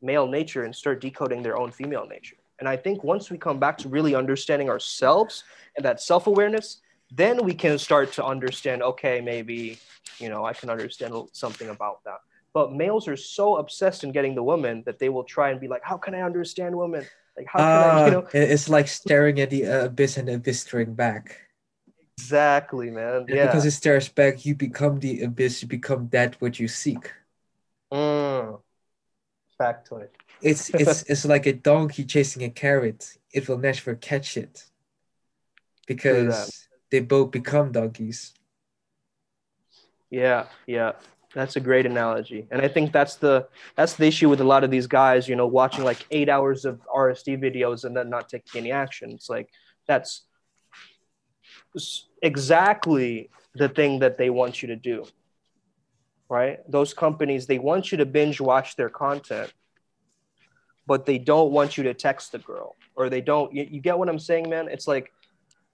male 0.00 0.26
nature 0.26 0.64
and 0.64 0.74
start 0.74 1.00
decoding 1.00 1.42
their 1.42 1.58
own 1.58 1.70
female 1.70 2.06
nature. 2.06 2.36
And 2.58 2.68
i 2.68 2.76
think 2.76 3.02
once 3.02 3.30
we 3.30 3.38
come 3.38 3.58
back 3.58 3.78
to 3.78 3.88
really 3.88 4.14
understanding 4.14 4.68
ourselves 4.68 5.44
and 5.76 5.84
that 5.84 6.00
self-awareness 6.00 6.80
then 7.12 7.44
we 7.44 7.54
can 7.54 7.76
start 7.78 8.12
to 8.12 8.24
understand 8.24 8.82
okay 8.82 9.20
maybe 9.20 9.78
you 10.18 10.28
know 10.28 10.44
i 10.44 10.52
can 10.52 10.70
understand 10.70 11.12
something 11.32 11.68
about 11.68 12.04
that. 12.04 12.20
But 12.52 12.72
males 12.72 13.06
are 13.06 13.16
so 13.16 13.56
obsessed 13.56 14.02
in 14.02 14.10
getting 14.10 14.34
the 14.34 14.42
woman 14.42 14.82
that 14.84 14.98
they 14.98 15.08
will 15.08 15.22
try 15.24 15.50
and 15.50 15.60
be 15.60 15.68
like 15.68 15.82
how 15.82 15.96
can 15.96 16.14
i 16.14 16.22
understand 16.22 16.76
women? 16.76 17.04
Like 17.36 17.46
how 17.46 17.58
can 17.58 17.66
uh, 17.66 17.70
I, 17.70 18.06
you 18.06 18.16
ah, 18.16 18.20
know? 18.20 18.26
it's 18.32 18.68
like 18.68 18.88
staring 18.88 19.40
at 19.40 19.50
the 19.50 19.62
abyss 19.64 20.16
and 20.18 20.28
the 20.28 20.34
abyss 20.34 20.60
staring 20.60 20.94
back 20.94 21.49
Exactly, 22.20 22.90
man. 22.90 23.24
Yeah. 23.28 23.46
Because 23.46 23.64
it 23.64 23.70
stares 23.72 24.08
back, 24.08 24.44
you 24.44 24.54
become 24.54 25.00
the 25.00 25.22
abyss, 25.22 25.62
you 25.62 25.68
become 25.68 26.08
that 26.10 26.40
what 26.40 26.60
you 26.60 26.68
seek. 26.68 27.12
Mm. 27.92 28.60
Factoid. 29.58 30.08
It's 30.42 30.70
it's 30.80 31.02
it's 31.02 31.24
like 31.24 31.46
a 31.46 31.52
donkey 31.52 32.04
chasing 32.04 32.44
a 32.44 32.50
carrot. 32.50 33.16
It 33.32 33.48
will 33.48 33.58
never 33.58 33.94
catch 33.94 34.36
it. 34.36 34.64
Because 35.86 36.68
they 36.90 37.00
both 37.00 37.30
become 37.30 37.72
donkeys. 37.72 38.32
Yeah, 40.10 40.46
yeah. 40.66 40.92
That's 41.34 41.56
a 41.56 41.60
great 41.60 41.86
analogy. 41.86 42.46
And 42.50 42.60
I 42.60 42.68
think 42.68 42.92
that's 42.92 43.16
the 43.16 43.48
that's 43.76 43.94
the 43.94 44.06
issue 44.06 44.28
with 44.28 44.40
a 44.40 44.44
lot 44.44 44.62
of 44.64 44.70
these 44.70 44.86
guys, 44.86 45.28
you 45.28 45.36
know, 45.36 45.46
watching 45.46 45.84
like 45.84 46.06
eight 46.10 46.28
hours 46.28 46.64
of 46.64 46.80
RSD 46.94 47.38
videos 47.42 47.84
and 47.84 47.96
then 47.96 48.10
not 48.10 48.28
taking 48.28 48.60
any 48.60 48.72
action. 48.72 49.10
It's 49.10 49.30
like 49.30 49.48
that's 49.86 50.22
exactly 52.22 53.30
the 53.54 53.68
thing 53.68 53.98
that 54.00 54.18
they 54.18 54.30
want 54.30 54.62
you 54.62 54.68
to 54.68 54.76
do 54.76 55.04
right? 56.30 56.60
Those 56.70 56.94
companies 56.94 57.46
they 57.46 57.58
want 57.58 57.90
you 57.92 57.98
to 57.98 58.06
binge 58.06 58.40
watch 58.40 58.76
their 58.76 58.88
content 58.88 59.52
but 60.86 61.04
they 61.04 61.18
don't 61.18 61.52
want 61.52 61.76
you 61.76 61.84
to 61.84 61.94
text 61.94 62.32
the 62.32 62.38
girl 62.38 62.76
or 62.96 63.10
they 63.10 63.20
don't 63.20 63.52
you, 63.54 63.66
you, 63.70 63.80
get 63.80 63.98
what 63.98 64.08
i'm 64.08 64.18
saying 64.18 64.48
man? 64.48 64.68
It's 64.68 64.88
like 64.88 65.12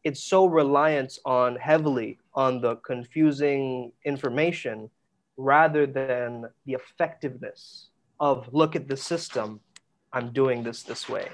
it's 0.02 0.22
so 0.22 0.46
reliant 0.46 1.18
on 1.24 1.56
heavily 1.56 2.18
on 2.35 2.61
the 2.61 2.76
confusing 2.76 3.92
information 4.04 4.90
rather 5.37 5.87
than 5.87 6.46
the 6.64 6.72
effectiveness 6.72 7.90
of 8.18 8.48
look 8.52 8.74
at 8.74 8.88
the 8.88 8.96
system. 8.96 9.61
I'm 10.12 10.32
doing 10.32 10.62
this 10.62 10.82
this 10.82 11.09
way. 11.09 11.28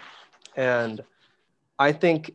And 0.57 1.03
i 1.79 1.91
think 1.91 2.35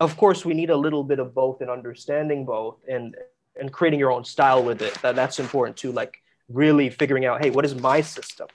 of 0.00 0.16
course 0.16 0.44
we 0.44 0.54
need 0.54 0.70
a 0.70 0.76
little 0.76 1.04
bit 1.04 1.18
of 1.18 1.34
both 1.34 1.60
and 1.60 1.70
understanding 1.70 2.44
both 2.44 2.78
and 2.88 3.16
and 3.58 3.72
creating 3.72 4.00
your 4.00 4.10
own 4.10 4.24
style 4.24 4.62
with 4.62 4.80
it. 4.82 4.94
That 5.02 5.14
that's 5.14 5.38
important 5.38 5.76
too 5.76 5.92
like 5.92 6.22
really 6.48 6.90
figuring 6.90 7.26
out 7.26 7.42
hey 7.42 7.50
what 7.50 7.64
is 7.64 7.74
my 7.74 8.00
system 8.00 8.48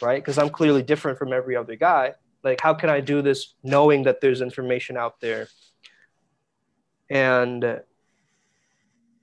right? 0.00 0.22
Because 0.22 0.38
i'm 0.38 0.48
clearly 0.48 0.82
different 0.82 1.18
from 1.18 1.32
every 1.32 1.56
other 1.56 1.76
guy. 1.76 2.14
Like 2.44 2.60
how 2.60 2.72
can 2.72 2.88
i 2.88 3.00
do 3.00 3.20
this 3.20 3.54
knowing 3.62 4.04
that 4.04 4.20
there's 4.20 4.40
information 4.40 4.96
out 4.96 5.20
there? 5.20 5.48
And 7.10 7.80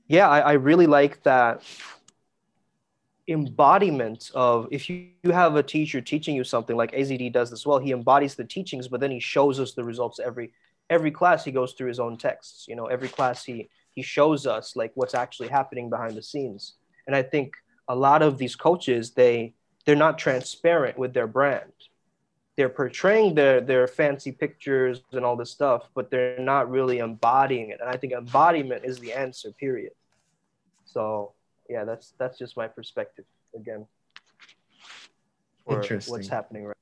yeah 0.08 0.30
i, 0.30 0.40
I 0.40 0.54
really 0.54 0.88
like 0.88 1.24
that 1.24 1.64
embodiment 3.28 4.30
of 4.36 4.68
if 4.72 4.88
you, 4.90 5.08
you 5.24 5.32
have 5.32 5.56
a 5.56 5.64
teacher 5.64 6.00
teaching 6.00 6.36
you 6.36 6.44
something 6.44 6.76
like 6.76 6.92
azd 6.92 7.34
does 7.34 7.52
as 7.52 7.66
well 7.66 7.80
he 7.80 7.92
embodies 7.92 8.36
the 8.36 8.44
teachings 8.44 8.88
but 8.88 9.00
then 9.00 9.10
he 9.10 9.20
shows 9.20 9.60
us 9.60 9.74
the 9.74 9.84
results 9.84 10.20
every 10.20 10.52
every 10.90 11.12
class 11.12 11.44
he 11.44 11.52
goes 11.52 11.74
through 11.74 11.88
his 11.88 12.00
own 12.00 12.18
texts 12.18 12.66
you 12.68 12.76
know 12.76 12.86
every 12.86 13.08
class 13.08 13.44
he 13.44 13.70
he 13.96 14.02
shows 14.02 14.46
us 14.46 14.76
like 14.76 14.92
what's 14.96 15.16
actually 15.16 15.48
happening 15.48 15.90
behind 15.90 16.16
the 16.16 16.22
scenes. 16.22 16.74
And 17.08 17.16
i 17.16 17.24
think 17.24 17.54
a 17.88 17.96
lot 17.96 18.22
of 18.22 18.38
these 18.38 18.56
coaches 18.56 19.12
they 19.12 19.54
they're 19.86 19.96
not 19.96 20.18
transparent 20.18 20.98
with 20.98 21.14
their 21.14 21.28
brand. 21.28 21.72
They're 22.58 22.70
portraying 22.70 23.36
their 23.36 23.62
their 23.62 23.88
fancy 23.88 24.32
pictures 24.32 25.02
and 25.12 25.24
all 25.26 25.36
this 25.36 25.52
stuff 25.52 25.90
but 25.96 26.12
they're 26.12 26.40
not 26.40 26.70
really 26.70 27.00
embodying 27.00 27.70
it. 27.70 27.80
And 27.82 27.90
i 27.90 27.98
think 27.98 28.14
embodiment 28.14 28.84
is 28.86 29.00
the 29.00 29.14
answer 29.14 29.52
period. 29.52 29.94
So 30.86 31.34
yeah 31.70 31.84
that's 31.84 32.14
that's 32.20 32.38
just 32.38 32.58
my 32.58 32.68
perspective 32.68 33.26
again 33.56 33.88
Interesting. 35.68 36.12
what's 36.12 36.28
happening 36.28 36.66
right 36.66 36.78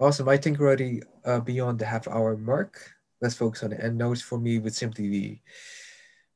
awesome. 0.00 0.28
I 0.28 0.36
think 0.36 0.58
we're 0.58 0.66
already 0.66 1.02
uh, 1.24 1.40
beyond 1.40 1.78
the 1.78 1.86
half 1.86 2.08
hour 2.08 2.36
mark 2.36 2.95
let's 3.26 3.34
focus 3.34 3.64
on 3.64 3.72
it. 3.72 3.80
And 3.80 3.98
notes 3.98 4.22
for 4.22 4.38
me 4.38 4.60
would 4.60 4.74
simply 4.74 5.08
be 5.08 5.42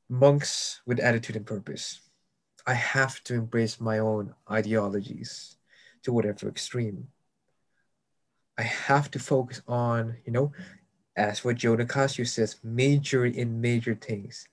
monks 0.09 0.81
with 0.85 0.99
attitude 0.99 1.37
and 1.37 1.45
purpose. 1.45 2.01
I 2.67 2.73
have 2.73 3.23
to 3.23 3.33
embrace 3.33 3.79
my 3.79 3.99
own 3.99 4.35
ideologies 4.51 5.55
to 6.03 6.11
whatever 6.11 6.49
extreme. 6.49 7.07
I 8.57 8.63
have 8.63 9.09
to 9.11 9.19
focus 9.19 9.61
on, 9.69 10.17
you 10.25 10.33
know, 10.33 10.51
as 11.15 11.45
what 11.45 11.55
Joe 11.55 11.77
Nicasio 11.77 12.27
says, 12.27 12.57
major 12.61 13.25
in 13.25 13.61
major 13.61 13.95
things. 13.95 14.49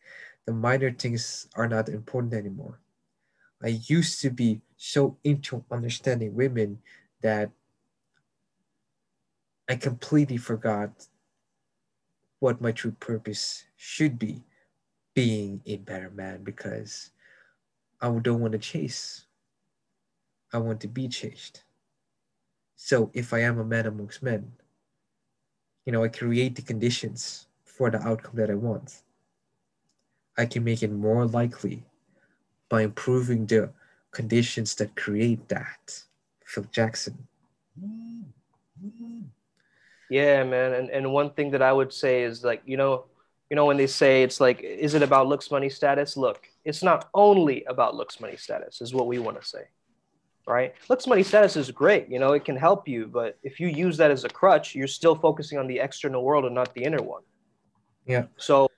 The 0.46 0.52
minor 0.52 0.92
things 0.92 1.48
are 1.56 1.68
not 1.68 1.88
important 1.88 2.34
anymore. 2.34 2.78
I 3.62 3.82
used 3.88 4.22
to 4.22 4.30
be 4.30 4.60
so 4.76 5.18
into 5.24 5.64
understanding 5.72 6.36
women 6.36 6.78
that 7.20 7.50
I 9.68 9.74
completely 9.74 10.36
forgot 10.36 11.07
what 12.40 12.60
my 12.60 12.72
true 12.72 12.92
purpose 12.92 13.64
should 13.76 14.18
be 14.18 14.42
being 15.14 15.60
a 15.66 15.76
better 15.76 16.10
man 16.10 16.44
because 16.44 17.10
I 18.00 18.08
don't 18.08 18.40
want 18.40 18.52
to 18.52 18.58
chase. 18.58 19.26
I 20.52 20.58
want 20.58 20.80
to 20.82 20.88
be 20.88 21.08
chased. 21.08 21.64
So 22.76 23.10
if 23.12 23.32
I 23.32 23.40
am 23.40 23.58
a 23.58 23.64
man 23.64 23.86
amongst 23.86 24.22
men, 24.22 24.52
you 25.84 25.92
know, 25.92 26.04
I 26.04 26.08
create 26.08 26.54
the 26.54 26.62
conditions 26.62 27.46
for 27.64 27.90
the 27.90 28.00
outcome 28.06 28.36
that 28.36 28.50
I 28.50 28.54
want. 28.54 29.02
I 30.36 30.46
can 30.46 30.62
make 30.62 30.82
it 30.82 30.92
more 30.92 31.26
likely 31.26 31.82
by 32.68 32.82
improving 32.82 33.46
the 33.46 33.70
conditions 34.12 34.74
that 34.76 34.94
create 34.94 35.48
that. 35.48 36.04
Phil 36.44 36.66
Jackson. 36.70 37.26
Mm. 37.82 38.24
Yeah, 40.10 40.44
man. 40.44 40.72
And 40.72 40.90
and 40.90 41.12
one 41.12 41.30
thing 41.30 41.50
that 41.52 41.62
I 41.62 41.72
would 41.72 41.92
say 41.92 42.22
is 42.22 42.44
like, 42.44 42.62
you 42.64 42.76
know, 42.76 43.04
you 43.50 43.56
know, 43.56 43.66
when 43.66 43.76
they 43.76 43.86
say 43.86 44.22
it's 44.22 44.40
like, 44.40 44.60
is 44.60 44.94
it 44.94 45.02
about 45.02 45.26
looks, 45.26 45.50
money, 45.50 45.70
status? 45.70 46.16
Look, 46.16 46.46
it's 46.64 46.82
not 46.82 47.08
only 47.14 47.64
about 47.64 47.94
looks, 47.94 48.20
money, 48.20 48.36
status, 48.36 48.80
is 48.80 48.92
what 48.92 49.06
we 49.06 49.18
want 49.18 49.40
to 49.40 49.46
say. 49.46 49.64
Right? 50.46 50.74
Looks, 50.88 51.06
money, 51.06 51.22
status 51.22 51.56
is 51.56 51.70
great. 51.70 52.08
You 52.08 52.18
know, 52.18 52.32
it 52.32 52.44
can 52.44 52.56
help 52.56 52.88
you, 52.88 53.06
but 53.06 53.38
if 53.42 53.60
you 53.60 53.68
use 53.68 53.98
that 53.98 54.10
as 54.10 54.24
a 54.24 54.30
crutch, 54.30 54.74
you're 54.74 54.86
still 54.86 55.14
focusing 55.14 55.58
on 55.58 55.66
the 55.66 55.78
external 55.78 56.24
world 56.24 56.46
and 56.46 56.54
not 56.54 56.74
the 56.74 56.84
inner 56.84 57.02
one. 57.02 57.22
Yeah. 58.06 58.24
So 58.38 58.70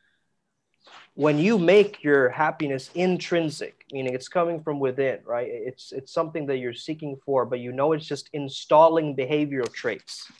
when 1.15 1.39
you 1.39 1.59
make 1.59 2.03
your 2.03 2.29
happiness 2.29 2.91
intrinsic, 2.95 3.85
meaning 3.93 4.15
it's 4.15 4.29
coming 4.29 4.63
from 4.63 4.81
within, 4.81 5.21
right? 5.25 5.49
It's 5.49 5.93
it's 5.93 6.13
something 6.13 6.47
that 6.47 6.59
you're 6.59 6.75
seeking 6.75 7.17
for, 7.25 7.45
but 7.45 7.61
you 7.61 7.73
know 7.73 7.93
it's 7.93 8.07
just 8.07 8.31
installing 8.33 9.15
behavioral 9.15 9.73
traits 9.73 10.31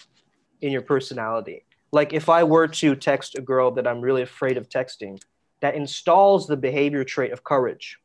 in 0.63 0.73
your 0.73 0.83
personality. 0.83 1.65
Like 1.93 2.13
if 2.13 2.29
I 2.29 2.45
were 2.45 2.69
to 2.69 2.95
text 2.95 3.37
a 3.37 3.41
girl 3.41 3.71
that 3.73 3.87
I'm 3.87 4.01
really 4.01 4.23
afraid 4.23 4.57
of 4.57 4.69
texting, 4.69 5.21
that 5.61 5.75
installs 5.75 6.47
the 6.47 6.57
behavior 6.57 7.05
trait 7.05 7.33
of 7.33 7.45
courage 7.45 7.99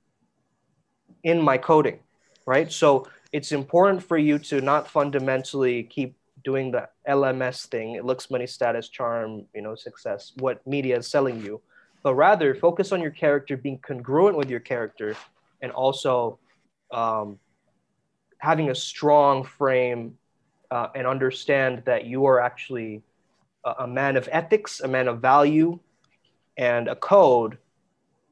in 1.24 1.42
my 1.42 1.58
coding, 1.58 2.00
right? 2.46 2.72
So 2.72 3.08
it's 3.32 3.52
important 3.52 4.04
for 4.04 4.18
you 4.18 4.40
to 4.40 4.62
not 4.62 4.90
fundamentally 4.90 5.84
keep 5.84 6.16
doing 6.44 6.72
the 6.72 6.88
LMS 7.10 7.68
thing, 7.68 7.96
it 7.96 8.06
looks, 8.06 8.30
money, 8.30 8.46
status, 8.46 8.88
charm, 8.88 9.46
you 9.56 9.62
know, 9.62 9.74
success, 9.74 10.32
what 10.38 10.66
media 10.68 10.98
is 10.98 11.08
selling 11.08 11.42
you, 11.42 11.60
but 12.04 12.14
rather 12.14 12.54
focus 12.54 12.92
on 12.92 13.02
your 13.02 13.12
character 13.12 13.58
being 13.58 13.80
congruent 13.80 14.38
with 14.38 14.50
your 14.50 14.60
character 14.60 15.16
and 15.64 15.72
also 15.72 16.38
um, 16.92 17.40
having 18.38 18.70
a 18.70 18.76
strong 18.76 19.44
frame 19.44 20.16
uh, 20.72 20.88
and 20.96 21.08
understand 21.08 21.84
that 21.86 22.06
you 22.06 22.26
are 22.26 22.40
actually 22.40 23.02
a, 23.64 23.72
a 23.80 23.88
man 23.88 24.18
of 24.18 24.30
ethics, 24.32 24.82
a 24.82 24.88
man 24.88 25.08
of 25.08 25.22
value, 25.22 25.80
and 26.58 26.88
a 26.88 26.96
code 26.96 27.58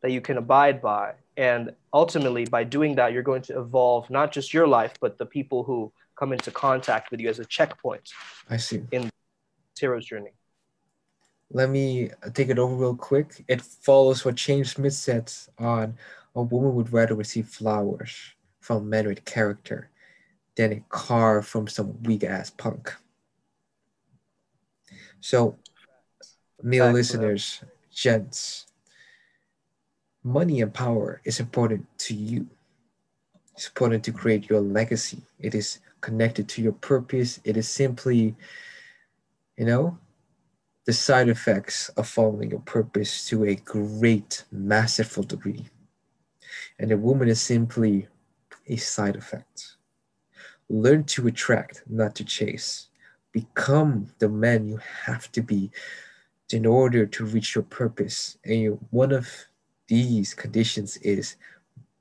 that 0.01 0.11
you 0.11 0.21
can 0.21 0.37
abide 0.37 0.81
by. 0.81 1.13
And 1.35 1.73
ultimately, 1.93 2.45
by 2.45 2.63
doing 2.63 2.95
that, 2.95 3.13
you're 3.13 3.23
going 3.23 3.41
to 3.43 3.59
evolve 3.59 4.09
not 4.09 4.31
just 4.31 4.53
your 4.53 4.67
life, 4.67 4.93
but 5.01 5.17
the 5.17 5.25
people 5.25 5.63
who 5.63 5.91
come 6.15 6.31
into 6.31 6.51
contact 6.51 7.09
with 7.09 7.19
you 7.19 7.29
as 7.29 7.39
a 7.39 7.45
checkpoint. 7.45 8.11
I 8.49 8.57
see. 8.57 8.83
In 8.91 9.09
hero's 9.79 10.05
journey. 10.05 10.31
Let 11.51 11.69
me 11.69 12.09
take 12.33 12.49
it 12.49 12.59
over 12.59 12.75
real 12.75 12.95
quick. 12.95 13.43
It 13.47 13.61
follows 13.61 14.23
what 14.25 14.35
James 14.35 14.71
Smith 14.71 14.93
said 14.93 15.31
on 15.57 15.97
a 16.35 16.41
woman 16.41 16.75
would 16.75 16.91
rather 16.91 17.15
receive 17.15 17.47
flowers 17.47 18.15
from 18.59 18.89
men 18.89 19.07
with 19.07 19.25
character 19.25 19.89
than 20.55 20.71
a 20.73 20.83
car 20.89 21.41
from 21.41 21.67
some 21.67 22.01
weak 22.03 22.23
ass 22.23 22.49
punk. 22.49 22.93
So, 25.19 25.57
male 26.61 26.91
listeners, 26.91 27.63
gents, 27.91 28.67
money 30.23 30.61
and 30.61 30.73
power 30.73 31.21
is 31.23 31.39
important 31.39 31.85
to 31.99 32.13
you. 32.13 32.47
It's 33.55 33.67
important 33.67 34.03
to 34.05 34.11
create 34.11 34.49
your 34.49 34.61
legacy. 34.61 35.21
It 35.39 35.55
is 35.55 35.79
connected 36.01 36.47
to 36.49 36.61
your 36.61 36.73
purpose. 36.73 37.39
It 37.43 37.55
is 37.57 37.67
simply, 37.67 38.35
you 39.57 39.65
know, 39.65 39.97
the 40.85 40.93
side 40.93 41.29
effects 41.29 41.89
of 41.89 42.07
following 42.07 42.51
your 42.51 42.59
purpose 42.61 43.27
to 43.29 43.45
a 43.45 43.55
great, 43.55 44.43
masterful 44.51 45.23
degree. 45.23 45.65
And 46.79 46.91
a 46.91 46.97
woman 46.97 47.29
is 47.29 47.41
simply 47.41 48.07
a 48.67 48.75
side 48.75 49.15
effect. 49.15 49.72
Learn 50.69 51.03
to 51.05 51.27
attract, 51.27 51.83
not 51.89 52.15
to 52.15 52.23
chase. 52.23 52.87
Become 53.31 54.07
the 54.19 54.29
man 54.29 54.67
you 54.67 54.79
have 55.05 55.31
to 55.33 55.41
be 55.41 55.71
in 56.51 56.65
order 56.65 57.05
to 57.05 57.25
reach 57.25 57.55
your 57.55 57.63
purpose. 57.63 58.37
And 58.45 58.77
one 58.91 59.11
of 59.11 59.27
these 59.87 60.33
conditions 60.33 60.97
is 60.97 61.35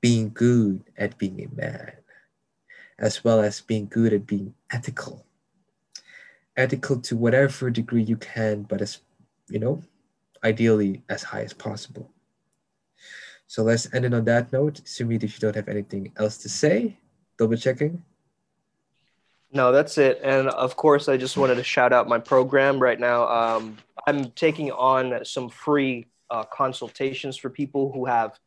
being 0.01 0.31
good 0.33 0.83
at 0.97 1.17
being 1.17 1.41
a 1.41 1.55
man, 1.55 1.93
as 2.99 3.23
well 3.23 3.41
as 3.41 3.61
being 3.61 3.87
good 3.87 4.13
at 4.13 4.27
being 4.27 4.53
ethical. 4.71 5.25
Ethical 6.55 6.99
to 7.01 7.15
whatever 7.15 7.69
degree 7.71 8.03
you 8.03 8.17
can, 8.17 8.63
but 8.63 8.81
as 8.81 8.99
you 9.49 9.59
know, 9.59 9.81
ideally 10.43 11.01
as 11.09 11.23
high 11.23 11.41
as 11.41 11.53
possible. 11.53 12.11
So 13.47 13.63
let's 13.63 13.93
end 13.93 14.05
it 14.05 14.13
on 14.13 14.25
that 14.25 14.51
note. 14.51 14.81
Sumit, 14.83 15.23
if 15.23 15.35
you 15.35 15.39
don't 15.39 15.55
have 15.55 15.67
anything 15.67 16.11
else 16.17 16.37
to 16.39 16.49
say, 16.49 16.97
double 17.37 17.57
checking. 17.57 18.03
No, 19.53 19.71
that's 19.71 19.99
it. 19.99 20.19
And 20.23 20.49
of 20.49 20.75
course, 20.75 21.07
I 21.07 21.15
just 21.15 21.37
wanted 21.37 21.55
to 21.55 21.63
shout 21.63 21.93
out 21.93 22.07
my 22.07 22.17
program 22.17 22.79
right 22.79 22.99
now. 22.99 23.27
Um, 23.27 23.77
I'm 24.07 24.31
taking 24.31 24.71
on 24.71 25.23
some 25.25 25.47
free 25.47 26.07
uh, 26.31 26.43
consultations 26.45 27.37
for 27.37 27.51
people 27.51 27.91
who 27.91 28.05
have 28.05 28.39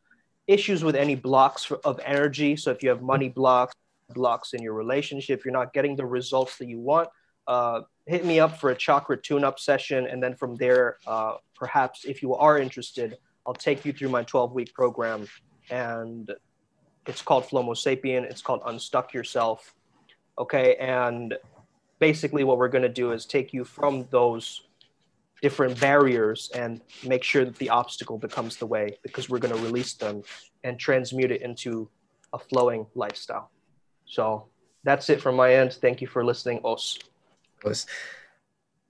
issues 0.49 0.83
with 0.83 0.97
any 0.97 1.15
blocks 1.15 1.65
for, 1.65 1.77
of 1.85 2.01
energy. 2.05 2.57
So 2.57 2.73
if 2.73 2.83
you 2.83 2.89
have 2.89 3.03
money 3.03 3.29
blocks, 3.29 3.73
blocks 4.15 4.53
in 4.53 4.63
your 4.63 4.75
relationship, 4.75 5.45
you're 5.45 5.53
not 5.53 5.73
getting 5.73 5.95
the 5.95 6.05
results 6.05 6.59
that 6.59 6.67
you 6.67 6.81
want, 6.81 7.09
uh, 7.47 7.83
hit 8.07 8.25
me 8.25 8.41
up 8.41 8.59
for 8.59 8.71
a 8.71 8.75
chakra 8.75 9.17
tune-up 9.17 9.61
session. 9.61 10.09
And 10.09 10.21
then 10.21 10.35
from 10.35 10.57
there, 10.57 10.97
uh, 11.07 11.37
perhaps 11.55 12.05
if 12.05 12.21
you 12.21 12.35
are 12.35 12.59
interested, 12.59 13.17
I'll 13.47 13.55
take 13.55 13.85
you 13.85 13.93
through 13.93 14.09
my 14.09 14.25
12-week 14.25 14.75
program. 14.75 15.29
And 15.71 16.33
it's 17.07 17.23
called 17.23 17.45
Flomo 17.45 17.77
Sapien. 17.77 18.25
It's 18.25 18.43
called 18.43 18.63
Unstuck 18.67 19.15
Yourself. 19.15 19.73
Okay. 20.39 20.77
And 20.77 21.37
basically 21.99 22.45
what 22.45 22.59
we're 22.59 22.69
going 22.69 22.83
to 22.83 22.89
do 22.89 23.13
is 23.13 23.25
take 23.27 23.53
you 23.53 23.65
from 23.65 24.07
those 24.11 24.63
different 25.43 25.79
barriers 25.81 26.51
and 26.55 26.81
make 27.07 27.23
sure 27.23 27.45
that 27.45 27.57
the 27.57 27.71
obstacle 27.71 28.19
becomes 28.19 28.57
the 28.57 28.67
way 28.67 28.99
because 29.03 29.29
we're 29.29 29.39
going 29.39 29.55
to 29.55 29.63
release 29.63 29.95
them 29.95 30.23
and 30.65 30.79
transmute 30.79 31.31
it 31.31 31.43
into 31.43 31.89
a 32.33 32.39
flowing 32.39 32.87
lifestyle. 32.95 33.51
So 34.07 34.47
that's 34.85 35.11
it 35.11 35.21
from 35.21 35.37
my 35.37 35.55
end. 35.55 35.75
Thank 35.75 36.01
you 36.01 36.07
for 36.07 36.25
listening, 36.25 36.61
Os. 36.65 36.99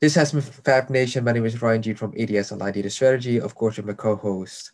This 0.01 0.15
has 0.15 0.33
been 0.33 0.43
Fab 0.43 0.91
Nation. 0.91 1.25
My 1.25 1.33
name 1.33 1.47
is 1.47 1.61
Ryan 1.61 1.83
G 1.83 1.95
from 1.95 2.15
ADS 2.19 2.53
Online 2.53 2.73
Data 2.73 2.91
Strategy. 2.91 3.41
Of 3.41 3.55
course, 3.55 3.77
with 3.79 3.87
my 3.87 3.95
co-host, 3.95 4.73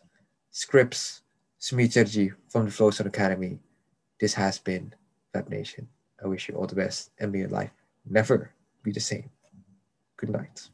Scripps 0.51 1.21
Sumit 1.61 2.33
from 2.49 2.65
the 2.65 2.71
Flowzone 2.71 3.05
Academy. 3.05 3.59
This 4.19 4.33
has 4.33 4.59
been 4.59 4.93
Fab 5.31 5.49
Nation. 5.49 5.87
I 6.23 6.27
wish 6.27 6.47
you 6.47 6.55
all 6.55 6.67
the 6.67 6.75
best 6.75 7.11
and 7.19 7.31
may 7.31 7.39
your 7.39 7.49
life 7.49 7.71
never 8.09 8.51
be 8.83 8.91
the 8.91 8.99
same. 8.99 9.29
Good 10.17 10.29
night. 10.29 10.69